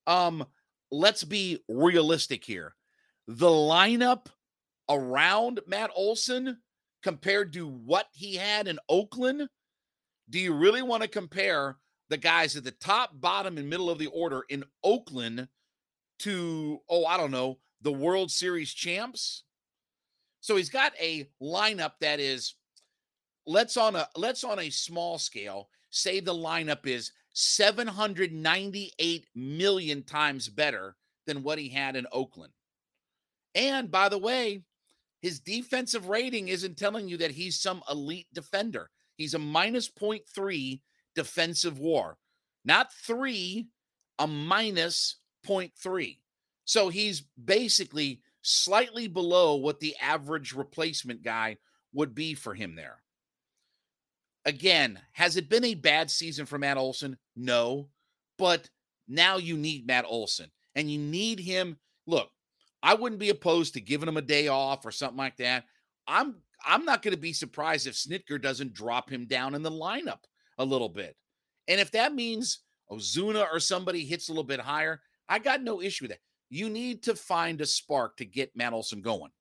Um, 0.08 0.46
let's 0.92 1.24
be 1.24 1.64
realistic 1.70 2.44
here. 2.44 2.76
The 3.28 3.48
lineup 3.48 4.28
around 4.90 5.62
Matt 5.68 5.92
Olson 5.96 6.58
compared 7.04 7.54
to 7.54 7.68
what 7.68 8.08
he 8.12 8.36
had 8.36 8.68
in 8.68 8.80
Oakland, 8.90 9.48
do 10.30 10.40
you 10.40 10.54
really 10.54 10.82
want 10.82 11.04
to 11.04 11.10
compare 11.10 11.78
the 12.10 12.18
guys 12.18 12.58
at 12.58 12.64
the 12.64 12.72
top, 12.72 13.12
bottom, 13.14 13.58
and 13.58 13.70
middle 13.70 13.90
of 13.90 14.00
the 14.00 14.08
order 14.08 14.44
in 14.50 14.66
Oakland 14.84 15.48
to, 16.20 16.80
oh, 16.90 17.06
I 17.06 17.18
don't 17.18 17.32
know, 17.32 17.60
the 17.82 17.92
World 17.92 18.32
Series 18.32 18.74
champs. 18.74 19.44
So 20.42 20.56
he's 20.56 20.70
got 20.70 20.94
a 21.00 21.30
lineup 21.42 21.94
that 22.02 22.20
is 22.20 22.56
let's 23.46 23.78
on 23.78 23.96
a 23.96 24.08
let's 24.16 24.44
on 24.44 24.60
a 24.60 24.70
small 24.70 25.18
scale 25.18 25.70
say 25.92 26.20
the 26.20 26.34
lineup 26.34 26.88
is 26.88 27.12
798 27.34 29.28
million 29.36 30.04
times 30.04 30.50
better 30.50 30.96
than 31.28 31.44
what 31.44 31.60
he 31.60 31.70
had 31.70 31.96
in 31.96 32.08
Oakland. 32.12 32.52
And 33.54 33.92
by 33.92 34.10
the 34.10 34.18
way, 34.18 34.64
his 35.22 35.40
defensive 35.40 36.10
rating 36.10 36.48
isn't 36.48 36.78
telling 36.78 37.08
you 37.08 37.18
that 37.18 37.32
he's 37.32 37.62
some 37.62 37.84
elite 37.90 38.28
defender. 38.34 38.90
He's 39.18 39.36
a 39.36 39.40
minus 39.40 39.90
0.3 39.90 40.82
defensive 41.16 41.78
war. 41.80 42.18
Not 42.66 42.92
three, 42.94 43.68
a 44.18 44.26
minus 44.28 45.18
0.3. 45.46 46.18
So 46.66 46.90
he's 46.90 47.24
basically 47.44 48.22
slightly 48.42 49.08
below 49.08 49.56
what 49.56 49.80
the 49.80 49.96
average 50.02 50.54
replacement 50.54 51.24
guy 51.24 51.58
would 51.94 52.16
be 52.16 52.34
for 52.34 52.54
him 52.54 52.76
there. 52.76 53.04
Again, 54.46 55.00
has 55.14 55.38
it 55.38 55.50
been 55.50 55.66
a 55.66 55.76
bad 55.76 56.10
season 56.10 56.46
for 56.46 56.58
Matt 56.58 56.78
Olson? 56.78 57.18
No. 57.36 57.90
But 58.38 58.70
now 59.08 59.38
you 59.38 59.56
need 59.56 59.86
Matt 59.86 60.06
Olson 60.08 60.50
and 60.76 60.92
you 60.92 60.98
need 61.00 61.40
him. 61.40 61.78
Look, 62.08 62.30
I 62.82 62.96
wouldn't 62.96 63.20
be 63.20 63.30
opposed 63.30 63.74
to 63.76 63.82
giving 63.82 64.10
him 64.10 64.18
a 64.18 64.22
day 64.22 64.48
off 64.48 64.86
or 64.86 64.92
something 64.92 65.18
like 65.18 65.38
that. 65.38 65.66
I'm 66.08 66.36
I'm 66.64 66.86
not 66.86 67.02
going 67.02 67.16
to 67.16 67.20
be 67.20 67.34
surprised 67.34 67.88
if 67.88 67.96
Snitker 67.96 68.42
doesn't 68.42 68.74
drop 68.74 69.10
him 69.10 69.26
down 69.26 69.56
in 69.56 69.64
the 69.64 69.72
lineup 69.72 70.24
a 70.58 70.66
little 70.66 70.90
bit. 70.90 71.16
And 71.68 71.80
if 71.80 71.92
that 71.92 72.14
means 72.14 72.60
Ozuna 72.92 73.48
or 73.52 73.60
somebody 73.60 74.06
hits 74.06 74.30
a 74.30 74.32
little 74.32 74.44
bit 74.44 74.60
higher, 74.60 75.02
I 75.28 75.40
got 75.40 75.64
no 75.64 75.82
issue 75.82 76.04
with 76.06 76.12
that. 76.12 76.20
You 76.50 76.70
need 76.70 77.04
to 77.04 77.16
find 77.16 77.62
a 77.62 77.66
spark 77.66 78.18
to 78.18 78.26
get 78.26 78.56
Matt 78.56 78.74
Olson 78.74 79.02
going. 79.02 79.32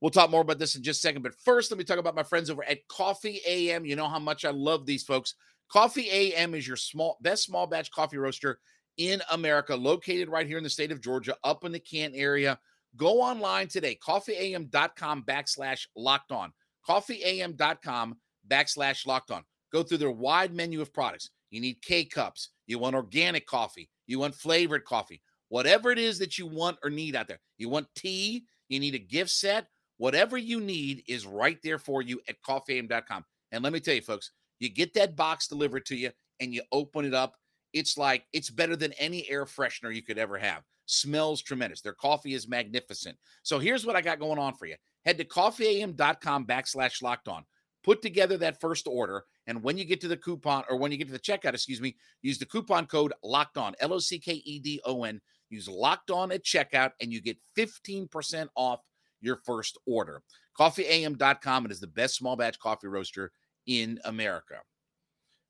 We'll 0.00 0.10
talk 0.10 0.30
more 0.30 0.42
about 0.42 0.58
this 0.58 0.76
in 0.76 0.82
just 0.82 1.00
a 1.00 1.02
second. 1.02 1.22
But 1.22 1.34
first, 1.34 1.70
let 1.70 1.78
me 1.78 1.84
talk 1.84 1.98
about 1.98 2.14
my 2.14 2.22
friends 2.22 2.50
over 2.50 2.64
at 2.64 2.86
Coffee 2.88 3.40
AM. 3.46 3.84
You 3.84 3.96
know 3.96 4.08
how 4.08 4.18
much 4.18 4.44
I 4.44 4.50
love 4.50 4.86
these 4.86 5.02
folks. 5.02 5.34
Coffee 5.70 6.08
AM 6.10 6.54
is 6.54 6.66
your 6.66 6.76
small 6.76 7.18
best 7.20 7.44
small 7.44 7.66
batch 7.66 7.90
coffee 7.90 8.16
roaster 8.16 8.60
in 8.96 9.22
America, 9.30 9.74
located 9.74 10.28
right 10.28 10.46
here 10.46 10.58
in 10.58 10.64
the 10.64 10.70
state 10.70 10.92
of 10.92 11.00
Georgia, 11.00 11.36
up 11.44 11.64
in 11.64 11.72
the 11.72 11.78
Canton 11.78 12.18
area. 12.18 12.58
Go 12.96 13.20
online 13.20 13.68
today, 13.68 13.96
coffeeam.com 14.02 15.22
backslash 15.24 15.86
locked 15.94 16.32
on. 16.32 16.52
Coffeeam.com 16.88 18.16
backslash 18.48 19.06
locked 19.06 19.30
on. 19.30 19.44
Go 19.72 19.82
through 19.82 19.98
their 19.98 20.10
wide 20.10 20.54
menu 20.54 20.80
of 20.80 20.92
products. 20.92 21.30
You 21.50 21.60
need 21.60 21.82
K 21.82 22.04
cups. 22.04 22.50
You 22.66 22.78
want 22.78 22.96
organic 22.96 23.46
coffee. 23.46 23.88
You 24.06 24.18
want 24.18 24.34
flavored 24.34 24.84
coffee. 24.84 25.22
Whatever 25.48 25.90
it 25.90 25.98
is 25.98 26.18
that 26.18 26.38
you 26.38 26.46
want 26.46 26.78
or 26.82 26.90
need 26.90 27.16
out 27.16 27.28
there. 27.28 27.40
You 27.56 27.68
want 27.68 27.88
tea. 27.94 28.44
You 28.68 28.80
need 28.80 28.94
a 28.94 28.98
gift 28.98 29.30
set. 29.30 29.66
Whatever 29.98 30.38
you 30.38 30.60
need 30.60 31.02
is 31.08 31.26
right 31.26 31.58
there 31.62 31.78
for 31.78 32.02
you 32.02 32.20
at 32.28 32.40
coffeeam.com. 32.42 33.24
And 33.52 33.62
let 33.62 33.72
me 33.72 33.80
tell 33.80 33.94
you, 33.94 34.02
folks, 34.02 34.30
you 34.58 34.68
get 34.68 34.94
that 34.94 35.16
box 35.16 35.48
delivered 35.48 35.86
to 35.86 35.96
you 35.96 36.10
and 36.40 36.54
you 36.54 36.62
open 36.72 37.04
it 37.04 37.14
up. 37.14 37.34
It's 37.72 37.98
like 37.98 38.24
it's 38.32 38.50
better 38.50 38.76
than 38.76 38.92
any 38.94 39.28
air 39.28 39.44
freshener 39.44 39.94
you 39.94 40.02
could 40.02 40.18
ever 40.18 40.38
have. 40.38 40.62
Smells 40.86 41.42
tremendous. 41.42 41.80
Their 41.80 41.92
coffee 41.92 42.32
is 42.32 42.48
magnificent. 42.48 43.16
So 43.42 43.58
here's 43.58 43.84
what 43.84 43.96
I 43.96 44.00
got 44.00 44.20
going 44.20 44.38
on 44.38 44.54
for 44.54 44.66
you. 44.66 44.76
Head 45.04 45.18
to 45.18 45.24
coffeeam.com 45.24 46.46
backslash 46.46 47.02
locked 47.02 47.28
on. 47.28 47.44
Put 47.84 48.00
together 48.00 48.36
that 48.38 48.60
first 48.60 48.86
order. 48.86 49.24
And 49.46 49.62
when 49.62 49.76
you 49.78 49.84
get 49.84 50.00
to 50.02 50.08
the 50.08 50.16
coupon 50.16 50.64
or 50.70 50.76
when 50.76 50.92
you 50.92 50.98
get 50.98 51.08
to 51.08 51.12
the 51.12 51.18
checkout, 51.18 51.54
excuse 51.54 51.80
me, 51.80 51.96
use 52.22 52.38
the 52.38 52.46
coupon 52.46 52.86
code 52.86 53.12
locked 53.22 53.58
on, 53.58 53.74
L 53.80 53.92
O 53.92 53.98
C 53.98 54.18
K 54.18 54.42
E 54.44 54.58
D 54.58 54.80
O 54.84 55.04
N 55.04 55.20
Use 55.50 55.68
locked 55.68 56.10
on 56.10 56.30
at 56.30 56.44
checkout 56.44 56.92
and 57.00 57.12
you 57.12 57.20
get 57.20 57.38
15% 57.56 58.48
off 58.54 58.80
your 59.20 59.36
first 59.44 59.78
order. 59.86 60.22
Coffeeam.com. 60.58 61.66
It 61.66 61.72
is 61.72 61.80
the 61.80 61.86
best 61.86 62.16
small 62.16 62.36
batch 62.36 62.58
coffee 62.58 62.88
roaster 62.88 63.32
in 63.66 63.98
America. 64.04 64.56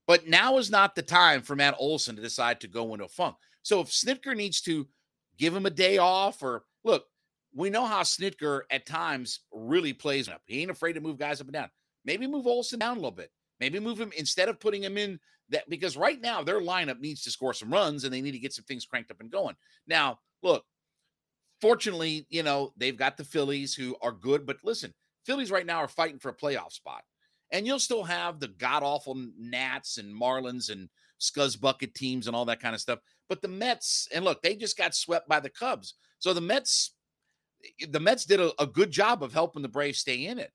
But 0.07 0.27
now 0.27 0.57
is 0.59 0.71
not 0.71 0.95
the 0.95 1.03
time 1.03 1.43
for 1.43 1.55
Matt 1.55 1.77
Olson 1.79 2.17
to 2.17 2.23
decide 2.23 2.61
to 2.61 2.69
go 2.69 2.93
into 2.95 3.05
a 3.05 3.09
funk. 3.09 3.37
So 3.63 3.81
if 3.81 3.89
Snitker 3.89 4.35
needs 4.37 4.61
to 4.63 4.89
give 5.37 5.55
him 5.55 5.67
a 5.67 5.71
day 5.71 5.99
off, 5.99 6.43
or 6.43 6.65
look, 6.85 7.05
we 7.55 7.71
know 7.71 7.87
how 7.87 8.03
Snitker 8.03 8.63
at 8.71 8.87
times 8.87 9.41
really 9.53 9.93
plays 9.93 10.29
up. 10.29 10.41
He 10.47 10.63
ain't 10.63 10.71
afraid 10.71 10.95
to 10.95 11.01
move 11.01 11.19
guys 11.19 11.41
up 11.41 11.47
and 11.47 11.55
down. 11.55 11.71
Maybe 12.05 12.27
move 12.27 12.47
Olson 12.47 12.79
down 12.79 12.93
a 12.93 13.01
little 13.01 13.11
bit. 13.11 13.31
Maybe 13.61 13.81
move 13.81 14.01
him 14.01 14.13
instead 14.17 14.49
of 14.49 14.61
putting 14.61 14.83
him 14.83 14.97
in 14.97 15.19
that 15.51 15.69
because 15.69 15.97
right 15.97 16.21
now 16.21 16.43
their 16.43 16.61
lineup 16.61 17.01
needs 17.01 17.23
to 17.23 17.31
score 17.31 17.53
some 17.53 17.73
runs 17.73 18.05
and 18.05 18.13
they 18.13 18.21
need 18.21 18.33
to 18.33 18.39
get 18.39 18.53
some 18.53 18.65
things 18.65 18.87
cranked 18.87 19.11
up 19.11 19.21
and 19.21 19.31
going. 19.31 19.57
Now, 19.87 20.19
look, 20.43 20.65
fortunately, 21.61 22.27
you 22.31 22.43
know, 22.43 22.73
they've 22.77 22.97
got 22.97 23.17
the 23.17 23.25
Phillies 23.25 23.75
who 23.75 23.97
are 24.03 24.13
good, 24.13 24.47
but 24.47 24.59
listen, 24.63 24.93
Phillies 25.25 25.51
right 25.51 25.67
now 25.67 25.79
are 25.79 25.89
fighting 25.89 26.19
for 26.19 26.31
a 26.31 26.37
playoff 26.37 26.73
spot. 26.73 27.03
And 27.51 27.67
you'll 27.67 27.79
still 27.79 28.05
have 28.05 28.41
the 28.41 28.49
god 28.49 28.83
awful 28.83 29.15
Nats 29.39 29.99
and 29.99 30.15
Marlins 30.15 30.71
and 30.71 30.89
Scuzz 31.21 31.59
Bucket 31.59 31.95
teams 31.95 32.27
and 32.27 32.37
all 32.37 32.45
that 32.45 32.61
kind 32.61 32.75
of 32.75 32.81
stuff. 32.81 32.99
But 33.29 33.43
the 33.43 33.49
Mets, 33.49 34.09
and 34.15 34.25
look, 34.25 34.43
they 34.43 34.55
just 34.55 34.77
got 34.77 34.95
swept 34.95 35.29
by 35.29 35.41
the 35.41 35.51
Cubs. 35.51 35.95
So 36.19 36.35
the 36.35 36.41
Mets, 36.41 36.95
eh, 37.81 37.87
the 37.89 38.01
Mets 38.01 38.27
did 38.27 38.41
a, 38.41 38.53
a 38.61 38.67
good 38.67 38.91
job 38.91 39.23
of 39.23 39.33
helping 39.33 39.63
the 39.63 39.69
Braves 39.69 39.99
stay 39.99 40.27
in 40.27 40.39
it. 40.39 40.53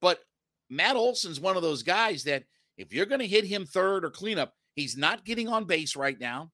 But 0.00 0.20
Matt 0.68 0.96
Olson's 0.96 1.40
one 1.40 1.56
of 1.56 1.62
those 1.62 1.82
guys 1.82 2.24
that 2.24 2.44
if 2.76 2.92
you're 2.92 3.06
going 3.06 3.20
to 3.20 3.26
hit 3.26 3.44
him 3.44 3.66
third 3.66 4.04
or 4.04 4.10
cleanup, 4.10 4.54
he's 4.74 4.96
not 4.96 5.24
getting 5.24 5.48
on 5.48 5.64
base 5.64 5.96
right 5.96 6.18
now. 6.18 6.50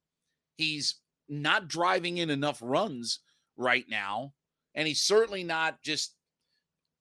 He's 0.57 0.97
not 1.29 1.69
driving 1.69 2.19
in 2.19 2.31
enough 2.31 2.59
runs 2.63 3.21
right 3.57 3.85
now. 3.89 4.33
And 4.75 4.87
he's 4.87 5.03
certainly 5.03 5.45
not 5.45 5.83
just 5.83 6.15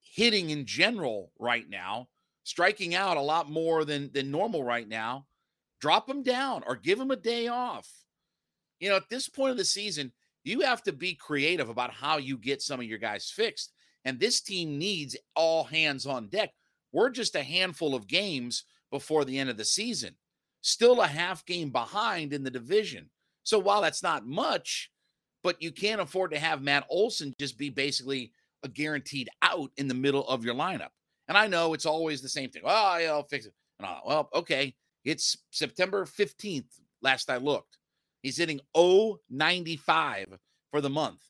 hitting 0.01 0.49
in 0.49 0.65
general 0.65 1.31
right 1.37 1.69
now, 1.69 2.07
striking 2.43 2.95
out 2.95 3.17
a 3.17 3.21
lot 3.21 3.49
more 3.49 3.83
than, 3.83 4.11
than 4.13 4.31
normal 4.31 4.63
right 4.63 4.87
now. 4.87 5.25
Drop 5.81 6.09
him 6.09 6.23
down 6.23 6.63
or 6.65 6.75
give 6.75 6.99
him 6.99 7.11
a 7.11 7.17
day 7.17 7.47
off. 7.47 7.89
You 8.79 8.89
know, 8.89 8.95
at 8.95 9.09
this 9.09 9.27
point 9.27 9.51
of 9.51 9.57
the 9.57 9.65
season, 9.65 10.11
you 10.43 10.61
have 10.61 10.83
to 10.83 10.93
be 10.93 11.15
creative 11.15 11.69
about 11.69 11.91
how 11.91 12.17
you 12.17 12.37
get 12.37 12.61
some 12.61 12.79
of 12.79 12.85
your 12.85 12.97
guys 12.97 13.29
fixed. 13.29 13.73
And 14.05 14.19
this 14.19 14.41
team 14.41 14.77
needs 14.77 15.17
all 15.35 15.65
hands 15.65 16.05
on 16.05 16.27
deck. 16.27 16.51
We're 16.91 17.09
just 17.09 17.35
a 17.35 17.43
handful 17.43 17.95
of 17.95 18.07
games 18.07 18.63
before 18.91 19.25
the 19.25 19.37
end 19.37 19.49
of 19.49 19.57
the 19.57 19.65
season, 19.65 20.15
still 20.61 21.01
a 21.01 21.07
half 21.07 21.45
game 21.45 21.71
behind 21.71 22.31
in 22.31 22.43
the 22.43 22.51
division. 22.51 23.09
So 23.43 23.59
while 23.59 23.81
that's 23.81 24.03
not 24.03 24.25
much, 24.25 24.91
but 25.45 25.61
you 25.61 25.71
can't 25.71 26.01
afford 26.01 26.31
to 26.31 26.39
have 26.39 26.63
Matt 26.63 26.87
Olson 26.89 27.31
just 27.39 27.55
be 27.55 27.69
basically 27.69 28.31
a 28.63 28.67
guaranteed 28.67 29.29
out 29.43 29.69
in 29.77 29.87
the 29.87 29.93
middle 29.93 30.27
of 30.27 30.43
your 30.43 30.55
lineup. 30.55 30.89
And 31.27 31.37
I 31.37 31.45
know 31.45 31.75
it's 31.75 31.85
always 31.85 32.19
the 32.19 32.29
same 32.29 32.49
thing. 32.49 32.63
Oh, 32.65 32.97
yeah, 32.97 33.11
I'll 33.11 33.27
fix 33.27 33.45
it. 33.45 33.53
And 33.77 33.85
I'll, 33.85 34.01
well, 34.07 34.29
okay. 34.33 34.73
It's 35.03 35.37
September 35.51 36.05
15th, 36.05 36.79
last 37.03 37.29
I 37.29 37.37
looked. 37.37 37.77
He's 38.23 38.37
hitting 38.37 38.59
095 38.75 40.25
for 40.71 40.81
the 40.81 40.89
month. 40.89 41.21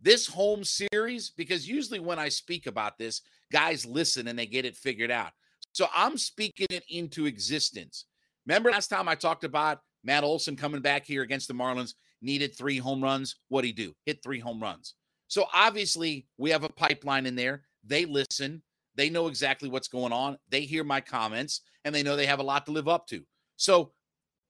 This 0.00 0.26
home 0.26 0.64
series, 0.64 1.28
because 1.28 1.68
usually 1.68 2.00
when 2.00 2.18
I 2.18 2.30
speak 2.30 2.66
about 2.66 2.96
this, 2.96 3.20
guys 3.52 3.84
listen 3.84 4.28
and 4.28 4.38
they 4.38 4.46
get 4.46 4.64
it 4.64 4.74
figured 4.74 5.10
out. 5.10 5.32
So 5.72 5.86
I'm 5.94 6.16
speaking 6.16 6.68
it 6.70 6.84
into 6.88 7.26
existence. 7.26 8.06
Remember 8.46 8.70
last 8.70 8.88
time 8.88 9.06
I 9.06 9.16
talked 9.16 9.44
about 9.44 9.80
Matt 10.02 10.24
Olson 10.24 10.56
coming 10.56 10.80
back 10.80 11.04
here 11.04 11.20
against 11.20 11.46
the 11.46 11.52
Marlins, 11.52 11.92
needed 12.22 12.56
three 12.56 12.78
home 12.78 13.02
runs. 13.02 13.36
What'd 13.48 13.66
he 13.66 13.72
do? 13.72 13.94
Hit 14.06 14.22
three 14.22 14.40
home 14.40 14.60
runs. 14.60 14.94
So 15.28 15.46
obviously, 15.54 16.26
we 16.38 16.50
have 16.50 16.64
a 16.64 16.68
pipeline 16.68 17.26
in 17.26 17.36
there. 17.36 17.62
They 17.84 18.04
listen, 18.04 18.62
they 18.96 19.08
know 19.08 19.28
exactly 19.28 19.68
what's 19.68 19.88
going 19.88 20.12
on. 20.12 20.38
They 20.48 20.62
hear 20.62 20.84
my 20.84 21.00
comments, 21.00 21.62
and 21.84 21.94
they 21.94 22.02
know 22.02 22.16
they 22.16 22.26
have 22.26 22.40
a 22.40 22.44
lot 22.44 22.66
to 22.66 22.72
live 22.72 22.88
up 22.88 23.06
to. 23.08 23.24
So 23.56 23.92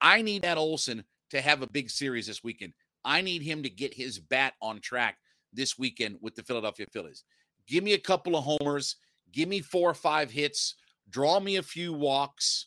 I 0.01 0.23
need 0.23 0.43
Matt 0.43 0.59
Olson 0.59 1.05
to 1.31 1.41
have 1.41 1.63
a 1.63 1.71
big 1.71 1.91
series 1.91 2.27
this 2.27 2.43
weekend. 2.43 2.73
I 3.05 3.21
need 3.21 3.43
him 3.43 3.63
to 3.63 3.71
get 3.71 3.95
his 3.95 4.19
bat 4.19 4.55
on 4.61 4.81
track 4.81 5.19
this 5.53 5.79
weekend 5.79 6.17
with 6.21 6.35
the 6.35 6.43
Philadelphia 6.43 6.87
Phillies. 6.93 7.25
Give 7.67 7.85
me 7.85 7.93
a 7.93 7.99
couple 7.99 8.37
of 8.37 8.45
homers. 8.45 8.97
Give 9.33 9.49
me 9.49 9.61
four 9.61 9.91
or 9.91 9.95
five 9.95 10.31
hits. 10.31 10.75
Draw 11.09 11.41
me 11.41 11.57
a 11.57 11.63
few 11.63 11.93
walks. 11.93 12.67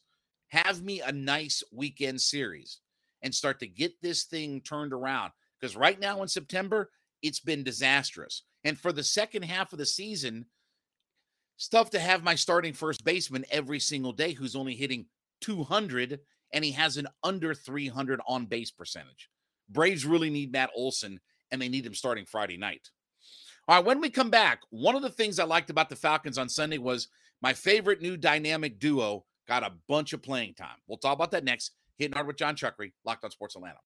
Have 0.50 0.84
me 0.84 1.02
a 1.02 1.12
nice 1.12 1.64
weekend 1.72 2.22
series 2.22 2.80
and 3.24 3.34
start 3.34 3.60
to 3.62 3.68
get 3.68 4.02
this 4.02 4.24
thing 4.24 4.62
turned 4.62 4.94
around. 4.94 5.32
Because 5.60 5.76
right 5.76 6.00
now 6.00 6.22
in 6.22 6.28
September, 6.28 6.92
it's 7.22 7.40
been 7.40 7.64
disastrous. 7.64 8.44
And 8.64 8.78
for 8.78 8.92
the 8.92 9.04
second 9.04 9.44
half 9.44 9.72
of 9.74 9.80
the 9.80 9.86
season, 9.86 10.46
it's 11.56 11.68
tough 11.68 11.90
to 11.92 12.00
have 12.00 12.24
my 12.24 12.36
starting 12.36 12.74
first 12.74 13.06
baseman 13.06 13.46
every 13.50 13.80
single 13.80 14.12
day 14.12 14.34
who's 14.34 14.56
only 14.56 14.76
hitting 14.76 15.06
200 15.42 16.20
and 16.54 16.64
he 16.64 16.72
has 16.72 16.98
an 16.98 17.08
under 17.24 17.54
300 17.54 18.20
on 18.28 18.46
base 18.46 18.72
percentage. 18.72 19.30
Braves 19.70 20.06
really 20.06 20.30
need 20.30 20.52
Matt 20.52 20.70
Olson 20.76 21.20
and 21.52 21.62
they 21.62 21.70
need 21.70 21.86
him 21.86 21.96
starting 21.96 22.26
Friday 22.26 22.58
night. 22.58 22.90
All 23.68 23.78
right, 23.78 23.86
when 23.86 24.02
we 24.02 24.10
come 24.10 24.30
back, 24.30 24.60
one 24.70 24.96
of 24.96 25.02
the 25.02 25.10
things 25.10 25.40
I 25.40 25.46
liked 25.46 25.70
about 25.70 25.90
the 25.90 25.96
Falcons 25.96 26.38
on 26.38 26.50
Sunday 26.50 26.78
was 26.78 27.08
my 27.42 27.54
favorite 27.54 28.02
new 28.02 28.18
dynamic 28.18 28.80
duo 28.80 29.26
got 29.48 29.64
a 29.64 29.74
bunch 29.88 30.14
of 30.14 30.22
playing 30.22 30.54
time. 30.56 30.76
We'll 30.88 30.98
talk 30.98 31.16
about 31.16 31.32
that 31.32 31.44
next. 31.44 31.72
Hitting 31.98 32.14
Hard 32.14 32.28
with 32.28 32.38
Jon 32.38 32.56
Chuckery, 32.56 32.94
Locked 33.06 33.24
on 33.24 33.32
Sports 33.32 33.56
Atlanta. 33.56 33.80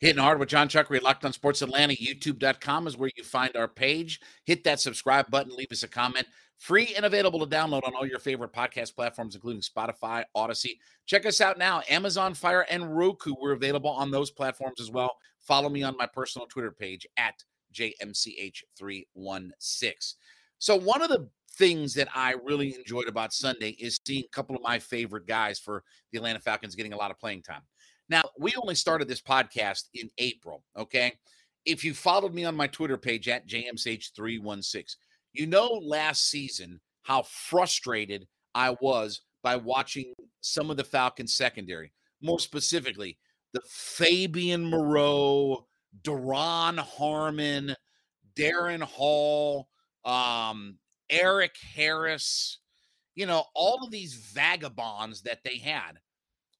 Hitting 0.00 0.22
Hard 0.22 0.38
with 0.38 0.48
Jon 0.48 0.68
Chuckery, 0.68 1.02
Locked 1.02 1.24
on 1.24 1.32
Sports 1.32 1.62
Atlanta, 1.62 1.94
youtube.com 1.94 2.86
is 2.86 2.96
where 2.96 3.10
you 3.16 3.24
find 3.24 3.56
our 3.56 3.68
page. 3.68 4.20
Hit 4.44 4.64
that 4.64 4.80
subscribe 4.80 5.30
button, 5.30 5.56
leave 5.56 5.72
us 5.72 5.82
a 5.82 5.88
comment. 5.88 6.26
Free 6.58 6.92
and 6.96 7.06
available 7.06 7.38
to 7.38 7.46
download 7.46 7.86
on 7.86 7.94
all 7.94 8.04
your 8.04 8.18
favorite 8.18 8.52
podcast 8.52 8.96
platforms, 8.96 9.36
including 9.36 9.62
Spotify, 9.62 10.24
Audacy. 10.36 10.78
Check 11.06 11.24
us 11.24 11.40
out 11.40 11.56
now, 11.56 11.82
Amazon 11.88 12.34
Fire 12.34 12.66
and 12.68 12.96
Roku. 12.96 13.34
We're 13.40 13.52
available 13.52 13.90
on 13.90 14.10
those 14.10 14.32
platforms 14.32 14.80
as 14.80 14.90
well. 14.90 15.16
Follow 15.40 15.68
me 15.68 15.84
on 15.84 15.96
my 15.96 16.06
personal 16.06 16.48
Twitter 16.48 16.72
page 16.72 17.06
at 17.16 17.44
JMCH316. 17.72 20.14
So, 20.58 20.76
one 20.76 21.02
of 21.02 21.08
the 21.08 21.28
things 21.56 21.94
that 21.94 22.08
I 22.14 22.34
really 22.44 22.74
enjoyed 22.74 23.08
about 23.08 23.32
Sunday 23.32 23.70
is 23.80 23.98
seeing 24.06 24.24
a 24.24 24.34
couple 24.34 24.56
of 24.56 24.62
my 24.62 24.78
favorite 24.78 25.26
guys 25.26 25.58
for 25.58 25.82
the 26.12 26.18
Atlanta 26.18 26.40
Falcons 26.40 26.74
getting 26.74 26.92
a 26.92 26.96
lot 26.96 27.10
of 27.10 27.18
playing 27.18 27.42
time. 27.42 27.62
Now, 28.08 28.22
we 28.38 28.54
only 28.56 28.74
started 28.74 29.08
this 29.08 29.20
podcast 29.20 29.84
in 29.94 30.08
April, 30.18 30.64
okay? 30.76 31.14
If 31.66 31.84
you 31.84 31.92
followed 31.92 32.32
me 32.32 32.44
on 32.44 32.56
my 32.56 32.66
Twitter 32.66 32.96
page 32.96 33.28
at 33.28 33.46
JMCH316, 33.46 34.96
you 35.34 35.46
know 35.46 35.80
last 35.82 36.30
season 36.30 36.80
how 37.02 37.22
frustrated 37.22 38.26
I 38.54 38.76
was 38.80 39.20
by 39.42 39.56
watching 39.56 40.14
some 40.40 40.70
of 40.70 40.76
the 40.76 40.84
Falcons 40.84 41.36
secondary, 41.36 41.92
more 42.22 42.40
specifically, 42.40 43.18
the 43.52 43.60
Fabian 43.68 44.64
Moreau, 44.64 45.66
Duron 46.02 46.78
Harmon, 46.78 47.74
Darren 48.34 48.82
Hall, 48.82 49.68
um, 50.04 50.78
Erik 51.10 51.56
Harris, 51.74 52.58
you 53.14 53.26
know, 53.26 53.44
all 53.54 53.84
of 53.84 53.90
these 53.90 54.14
vagabonds 54.14 55.22
that 55.22 55.42
they 55.44 55.58
had. 55.58 55.98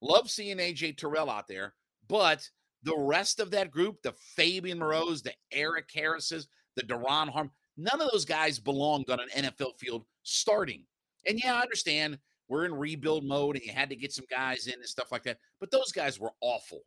Love 0.00 0.30
seeing 0.30 0.58
AJ 0.58 0.96
Terrell 0.96 1.30
out 1.30 1.48
there, 1.48 1.74
but 2.08 2.48
the 2.84 2.96
rest 2.96 3.40
of 3.40 3.50
that 3.50 3.70
group, 3.70 4.00
the 4.02 4.14
Fabian 4.36 4.78
Moreaus, 4.78 5.22
the 5.22 5.34
Erik 5.52 5.90
Harrises, 5.92 6.48
the 6.76 6.82
Duron 6.82 7.28
Harm, 7.28 7.50
none 7.76 8.00
of 8.00 8.10
those 8.10 8.24
guys 8.24 8.58
belonged 8.58 9.10
on 9.10 9.18
an 9.20 9.44
NFL 9.44 9.78
field 9.78 10.04
starting. 10.22 10.84
And 11.26 11.40
yeah, 11.42 11.56
I 11.56 11.62
understand 11.62 12.18
we're 12.48 12.64
in 12.64 12.74
rebuild 12.74 13.24
mode 13.24 13.56
and 13.56 13.64
you 13.64 13.72
had 13.72 13.90
to 13.90 13.96
get 13.96 14.12
some 14.12 14.24
guys 14.30 14.66
in 14.68 14.74
and 14.74 14.86
stuff 14.86 15.12
like 15.12 15.24
that, 15.24 15.38
but 15.60 15.70
those 15.70 15.92
guys 15.92 16.18
were 16.18 16.32
awful. 16.40 16.80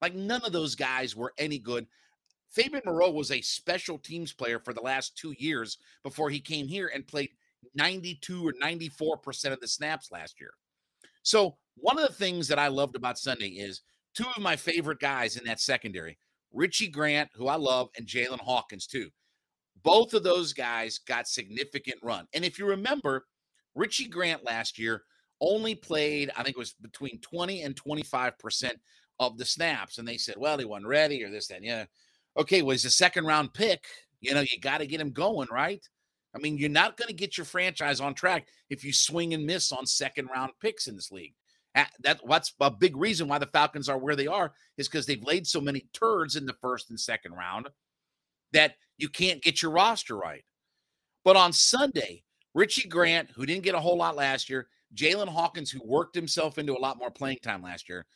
Like 0.00 0.14
none 0.14 0.42
of 0.44 0.52
those 0.52 0.74
guys 0.74 1.16
were 1.16 1.32
any 1.38 1.58
good. 1.58 1.86
Fabian 2.50 2.82
Moreau 2.84 3.10
was 3.10 3.30
a 3.30 3.40
special 3.40 3.98
teams 3.98 4.32
player 4.32 4.58
for 4.58 4.74
the 4.74 4.80
last 4.80 5.16
two 5.16 5.34
years 5.38 5.78
before 6.02 6.30
he 6.30 6.40
came 6.40 6.66
here 6.66 6.90
and 6.92 7.06
played 7.06 7.30
92 7.74 8.48
or 8.48 8.52
94% 8.54 9.52
of 9.52 9.60
the 9.60 9.68
snaps 9.68 10.10
last 10.10 10.40
year. 10.40 10.52
So, 11.22 11.56
one 11.76 11.98
of 11.98 12.06
the 12.06 12.14
things 12.14 12.48
that 12.48 12.58
I 12.58 12.68
loved 12.68 12.96
about 12.96 13.18
Sunday 13.18 13.48
is 13.48 13.82
two 14.14 14.26
of 14.36 14.42
my 14.42 14.56
favorite 14.56 14.98
guys 14.98 15.36
in 15.36 15.44
that 15.44 15.60
secondary, 15.60 16.18
Richie 16.52 16.88
Grant, 16.88 17.30
who 17.34 17.46
I 17.46 17.56
love, 17.56 17.88
and 17.96 18.06
Jaylinn 18.06 18.40
Hawkins, 18.40 18.86
too. 18.86 19.10
Both 19.82 20.12
of 20.12 20.22
those 20.22 20.52
guys 20.52 20.98
got 20.98 21.28
significant 21.28 21.96
run. 22.02 22.26
And 22.34 22.44
if 22.44 22.58
you 22.58 22.66
remember, 22.66 23.26
Richie 23.74 24.08
Grant 24.08 24.44
last 24.44 24.78
year 24.78 25.04
only 25.40 25.74
played, 25.74 26.30
I 26.36 26.42
think 26.42 26.56
it 26.56 26.58
was 26.58 26.74
between 26.74 27.20
20 27.20 27.62
and 27.62 27.74
25% 27.74 28.72
of 29.20 29.38
the 29.38 29.44
snaps. 29.44 29.98
And 29.98 30.06
they 30.06 30.18
said, 30.18 30.34
well, 30.36 30.58
he 30.58 30.64
wasn't 30.64 30.88
ready 30.88 31.22
or 31.24 31.30
this, 31.30 31.46
that, 31.48 31.62
yeah. 31.62 31.84
Okay, 32.38 32.62
well, 32.62 32.72
he's 32.72 32.84
a 32.84 32.90
second 32.90 33.26
round 33.26 33.54
pick. 33.54 33.84
You 34.20 34.34
know, 34.34 34.40
you 34.40 34.60
got 34.60 34.78
to 34.78 34.86
get 34.86 35.00
him 35.00 35.10
going, 35.10 35.48
right? 35.50 35.86
I 36.34 36.38
mean, 36.38 36.58
you're 36.58 36.68
not 36.68 36.96
going 36.96 37.08
to 37.08 37.14
get 37.14 37.36
your 37.36 37.44
franchise 37.44 38.00
on 38.00 38.14
track 38.14 38.46
if 38.68 38.84
you 38.84 38.92
swing 38.92 39.34
and 39.34 39.44
miss 39.44 39.72
on 39.72 39.86
second 39.86 40.28
round 40.32 40.52
picks 40.60 40.86
in 40.86 40.94
this 40.94 41.10
league. 41.10 41.34
That 41.74 42.20
what's 42.22 42.52
a 42.60 42.70
big 42.70 42.96
reason 42.96 43.28
why 43.28 43.38
the 43.38 43.46
Falcons 43.46 43.88
are 43.88 43.98
where 43.98 44.16
they 44.16 44.26
are 44.26 44.52
is 44.76 44.88
because 44.88 45.06
they've 45.06 45.22
laid 45.22 45.46
so 45.46 45.60
many 45.60 45.86
turds 45.92 46.36
in 46.36 46.46
the 46.46 46.56
first 46.60 46.90
and 46.90 46.98
second 46.98 47.32
round 47.32 47.68
that 48.52 48.74
you 48.98 49.08
can't 49.08 49.42
get 49.42 49.62
your 49.62 49.70
roster 49.70 50.16
right. 50.16 50.44
But 51.24 51.36
on 51.36 51.52
Sunday, 51.52 52.24
Richie 52.54 52.88
Grant, 52.88 53.30
who 53.30 53.46
didn't 53.46 53.62
get 53.62 53.76
a 53.76 53.80
whole 53.80 53.96
lot 53.96 54.16
last 54.16 54.50
year, 54.50 54.68
Jaylinn 54.94 55.28
Hawkins, 55.28 55.70
who 55.70 55.80
worked 55.84 56.16
himself 56.16 56.58
into 56.58 56.76
a 56.76 56.80
lot 56.80 56.98
more 56.98 57.10
playing 57.10 57.38
time 57.42 57.62
last 57.62 57.88
year, 57.88 58.06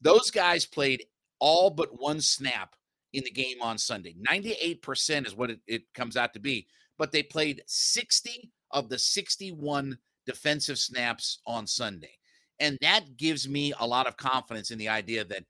those 0.00 0.30
guys 0.30 0.66
played 0.66 1.04
all 1.38 1.70
but 1.70 2.00
one 2.00 2.20
snap 2.20 2.74
in 3.14 3.24
the 3.24 3.30
game 3.30 3.62
on 3.62 3.78
Sunday. 3.78 4.14
98% 4.28 5.26
is 5.26 5.34
what 5.34 5.50
it, 5.50 5.60
it 5.66 5.82
comes 5.94 6.16
out 6.16 6.32
to 6.34 6.40
be, 6.40 6.66
but 6.98 7.12
they 7.12 7.22
played 7.22 7.62
60 7.66 8.50
of 8.72 8.88
the 8.88 8.98
61 8.98 9.96
defensive 10.26 10.78
snaps 10.78 11.40
on 11.46 11.66
Sunday. 11.66 12.10
And 12.60 12.76
that 12.82 13.16
gives 13.16 13.48
me 13.48 13.72
a 13.78 13.86
lot 13.86 14.06
of 14.06 14.16
confidence 14.16 14.70
in 14.70 14.78
the 14.78 14.88
idea 14.88 15.24
that 15.24 15.44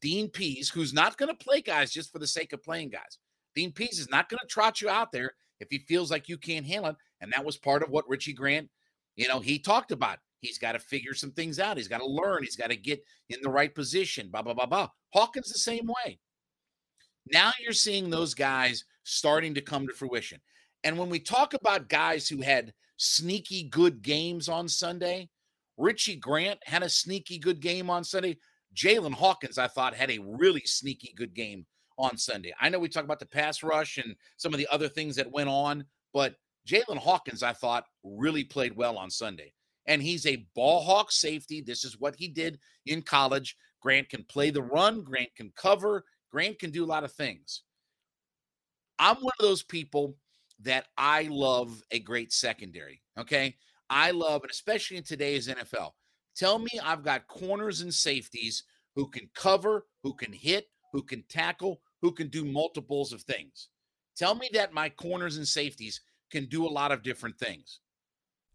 Dean 0.00 0.28
Pees, 0.28 0.70
who's 0.70 0.94
not 0.94 1.16
going 1.18 1.28
to 1.28 1.44
play 1.44 1.60
guys 1.60 1.90
just 1.90 2.10
for 2.10 2.18
the 2.18 2.26
sake 2.26 2.52
of 2.52 2.62
playing 2.62 2.88
guys, 2.88 3.18
Dean 3.54 3.72
Pees 3.72 3.98
is 3.98 4.10
not 4.10 4.28
going 4.28 4.38
to 4.40 4.46
trot 4.46 4.80
you 4.80 4.88
out 4.88 5.12
there 5.12 5.32
if 5.60 5.68
he 5.70 5.78
feels 5.78 6.10
like 6.10 6.28
you 6.28 6.38
can't 6.38 6.66
handle 6.66 6.90
it. 6.90 6.96
And 7.20 7.32
that 7.32 7.44
was 7.44 7.56
part 7.56 7.82
of 7.82 7.90
what 7.90 8.08
Richie 8.08 8.32
Grant, 8.32 8.68
you 9.16 9.28
know, 9.28 9.40
he 9.40 9.58
talked 9.58 9.92
about. 9.92 10.18
He's 10.40 10.58
got 10.58 10.72
to 10.72 10.78
figure 10.78 11.12
some 11.12 11.32
things 11.32 11.58
out. 11.58 11.76
He's 11.76 11.88
got 11.88 11.98
to 11.98 12.06
learn. 12.06 12.42
He's 12.42 12.56
got 12.56 12.70
to 12.70 12.76
get 12.76 13.04
in 13.28 13.40
the 13.42 13.50
right 13.50 13.74
position. 13.74 14.30
Blah, 14.30 14.40
blah, 14.40 14.54
blah, 14.54 14.64
blah. 14.64 14.88
Hawkins 15.12 15.52
the 15.52 15.58
same 15.58 15.86
way. 15.86 16.18
Now 17.32 17.52
you're 17.60 17.72
seeing 17.72 18.10
those 18.10 18.34
guys 18.34 18.84
starting 19.04 19.54
to 19.54 19.60
come 19.60 19.86
to 19.86 19.94
fruition. 19.94 20.40
And 20.84 20.98
when 20.98 21.10
we 21.10 21.20
talk 21.20 21.54
about 21.54 21.88
guys 21.88 22.28
who 22.28 22.42
had 22.42 22.72
sneaky 22.96 23.64
good 23.64 24.02
games 24.02 24.48
on 24.48 24.68
Sunday, 24.68 25.28
Richie 25.76 26.16
Grant 26.16 26.58
had 26.64 26.82
a 26.82 26.88
sneaky 26.88 27.38
good 27.38 27.60
game 27.60 27.88
on 27.90 28.04
Sunday. 28.04 28.38
Jaylinn 28.74 29.14
Hawkins, 29.14 29.58
I 29.58 29.68
thought, 29.68 29.94
had 29.94 30.10
a 30.10 30.18
really 30.18 30.62
sneaky 30.64 31.12
good 31.16 31.34
game 31.34 31.66
on 31.98 32.16
Sunday. 32.16 32.52
I 32.60 32.68
know 32.68 32.78
we 32.78 32.88
talk 32.88 33.04
about 33.04 33.20
the 33.20 33.26
pass 33.26 33.62
rush 33.62 33.98
and 33.98 34.14
some 34.36 34.54
of 34.54 34.58
the 34.58 34.68
other 34.68 34.88
things 34.88 35.16
that 35.16 35.30
went 35.30 35.48
on, 35.48 35.84
but 36.12 36.34
Jaylinn 36.68 36.98
Hawkins, 36.98 37.42
I 37.42 37.52
thought, 37.52 37.84
really 38.04 38.44
played 38.44 38.76
well 38.76 38.96
on 38.96 39.10
Sunday. 39.10 39.52
And 39.86 40.02
he's 40.02 40.26
a 40.26 40.46
ball 40.54 40.82
hawk 40.82 41.10
safety. 41.10 41.60
This 41.60 41.84
is 41.84 41.98
what 41.98 42.14
he 42.16 42.28
did 42.28 42.58
in 42.86 43.02
college. 43.02 43.56
Grant 43.80 44.08
can 44.08 44.24
play 44.24 44.50
the 44.50 44.62
run, 44.62 45.02
Grant 45.02 45.34
can 45.34 45.52
cover, 45.56 46.04
Grant 46.30 46.58
can 46.58 46.70
do 46.70 46.84
a 46.84 46.86
lot 46.86 47.04
of 47.04 47.12
things. 47.12 47.62
I'm 48.98 49.16
one 49.16 49.32
of 49.38 49.44
those 49.44 49.62
people 49.62 50.16
that 50.62 50.86
I 50.96 51.28
love 51.30 51.82
a 51.90 51.98
great 51.98 52.32
secondary. 52.32 53.02
Okay. 53.18 53.56
I 53.88 54.12
love, 54.12 54.42
and 54.42 54.50
especially 54.50 54.98
in 54.98 55.02
today's 55.02 55.48
NFL, 55.48 55.92
tell 56.36 56.58
me 56.58 56.70
I've 56.82 57.02
got 57.02 57.26
corners 57.26 57.80
and 57.80 57.92
safeties 57.92 58.62
who 58.94 59.08
can 59.08 59.28
cover, 59.34 59.86
who 60.02 60.14
can 60.14 60.32
hit, 60.32 60.68
who 60.92 61.02
can 61.02 61.24
tackle, 61.28 61.80
who 62.00 62.12
can 62.12 62.28
do 62.28 62.44
multiples 62.44 63.12
of 63.12 63.22
things. 63.22 63.68
Tell 64.16 64.34
me 64.34 64.48
that 64.52 64.72
my 64.72 64.88
corners 64.90 65.38
and 65.38 65.48
safeties 65.48 66.00
can 66.30 66.46
do 66.46 66.66
a 66.66 66.68
lot 66.68 66.92
of 66.92 67.02
different 67.02 67.38
things. 67.38 67.80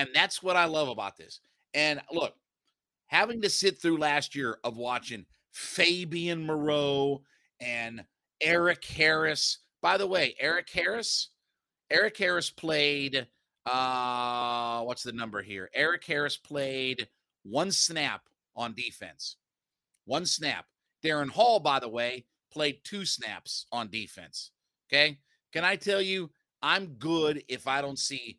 And 0.00 0.08
that's 0.14 0.42
what 0.42 0.56
I 0.56 0.64
love 0.64 0.88
about 0.88 1.18
this. 1.18 1.40
And 1.74 2.00
look, 2.10 2.34
having 3.08 3.42
to 3.42 3.50
sit 3.50 3.80
through 3.80 3.98
last 3.98 4.34
year 4.34 4.56
of 4.64 4.78
watching 4.78 5.26
Fabian 5.52 6.46
Moreau 6.46 7.22
and 7.60 8.02
Erik 8.40 8.82
Harris. 8.84 9.58
By 9.82 9.98
the 9.98 10.06
way, 10.06 10.34
Erik 10.40 10.70
Harris, 10.70 11.28
Erik 11.90 12.16
Harris 12.16 12.50
played 12.50 13.26
uh 13.66 14.80
what's 14.84 15.02
the 15.02 15.12
number 15.12 15.42
here? 15.42 15.68
Erik 15.74 16.04
Harris 16.04 16.38
played 16.38 17.06
one 17.42 17.70
snap 17.70 18.22
on 18.56 18.72
defense. 18.74 19.36
One 20.06 20.24
snap. 20.24 20.64
Darren 21.04 21.28
Hall, 21.28 21.60
by 21.60 21.78
the 21.78 21.88
way, 21.90 22.24
played 22.50 22.80
two 22.84 23.04
snaps 23.04 23.66
on 23.70 23.90
defense. 23.90 24.50
Okay. 24.88 25.18
Can 25.52 25.64
I 25.64 25.76
tell 25.76 26.00
you, 26.00 26.30
I'm 26.62 26.86
good 26.94 27.44
if 27.48 27.66
I 27.66 27.82
don't 27.82 27.98
see 27.98 28.38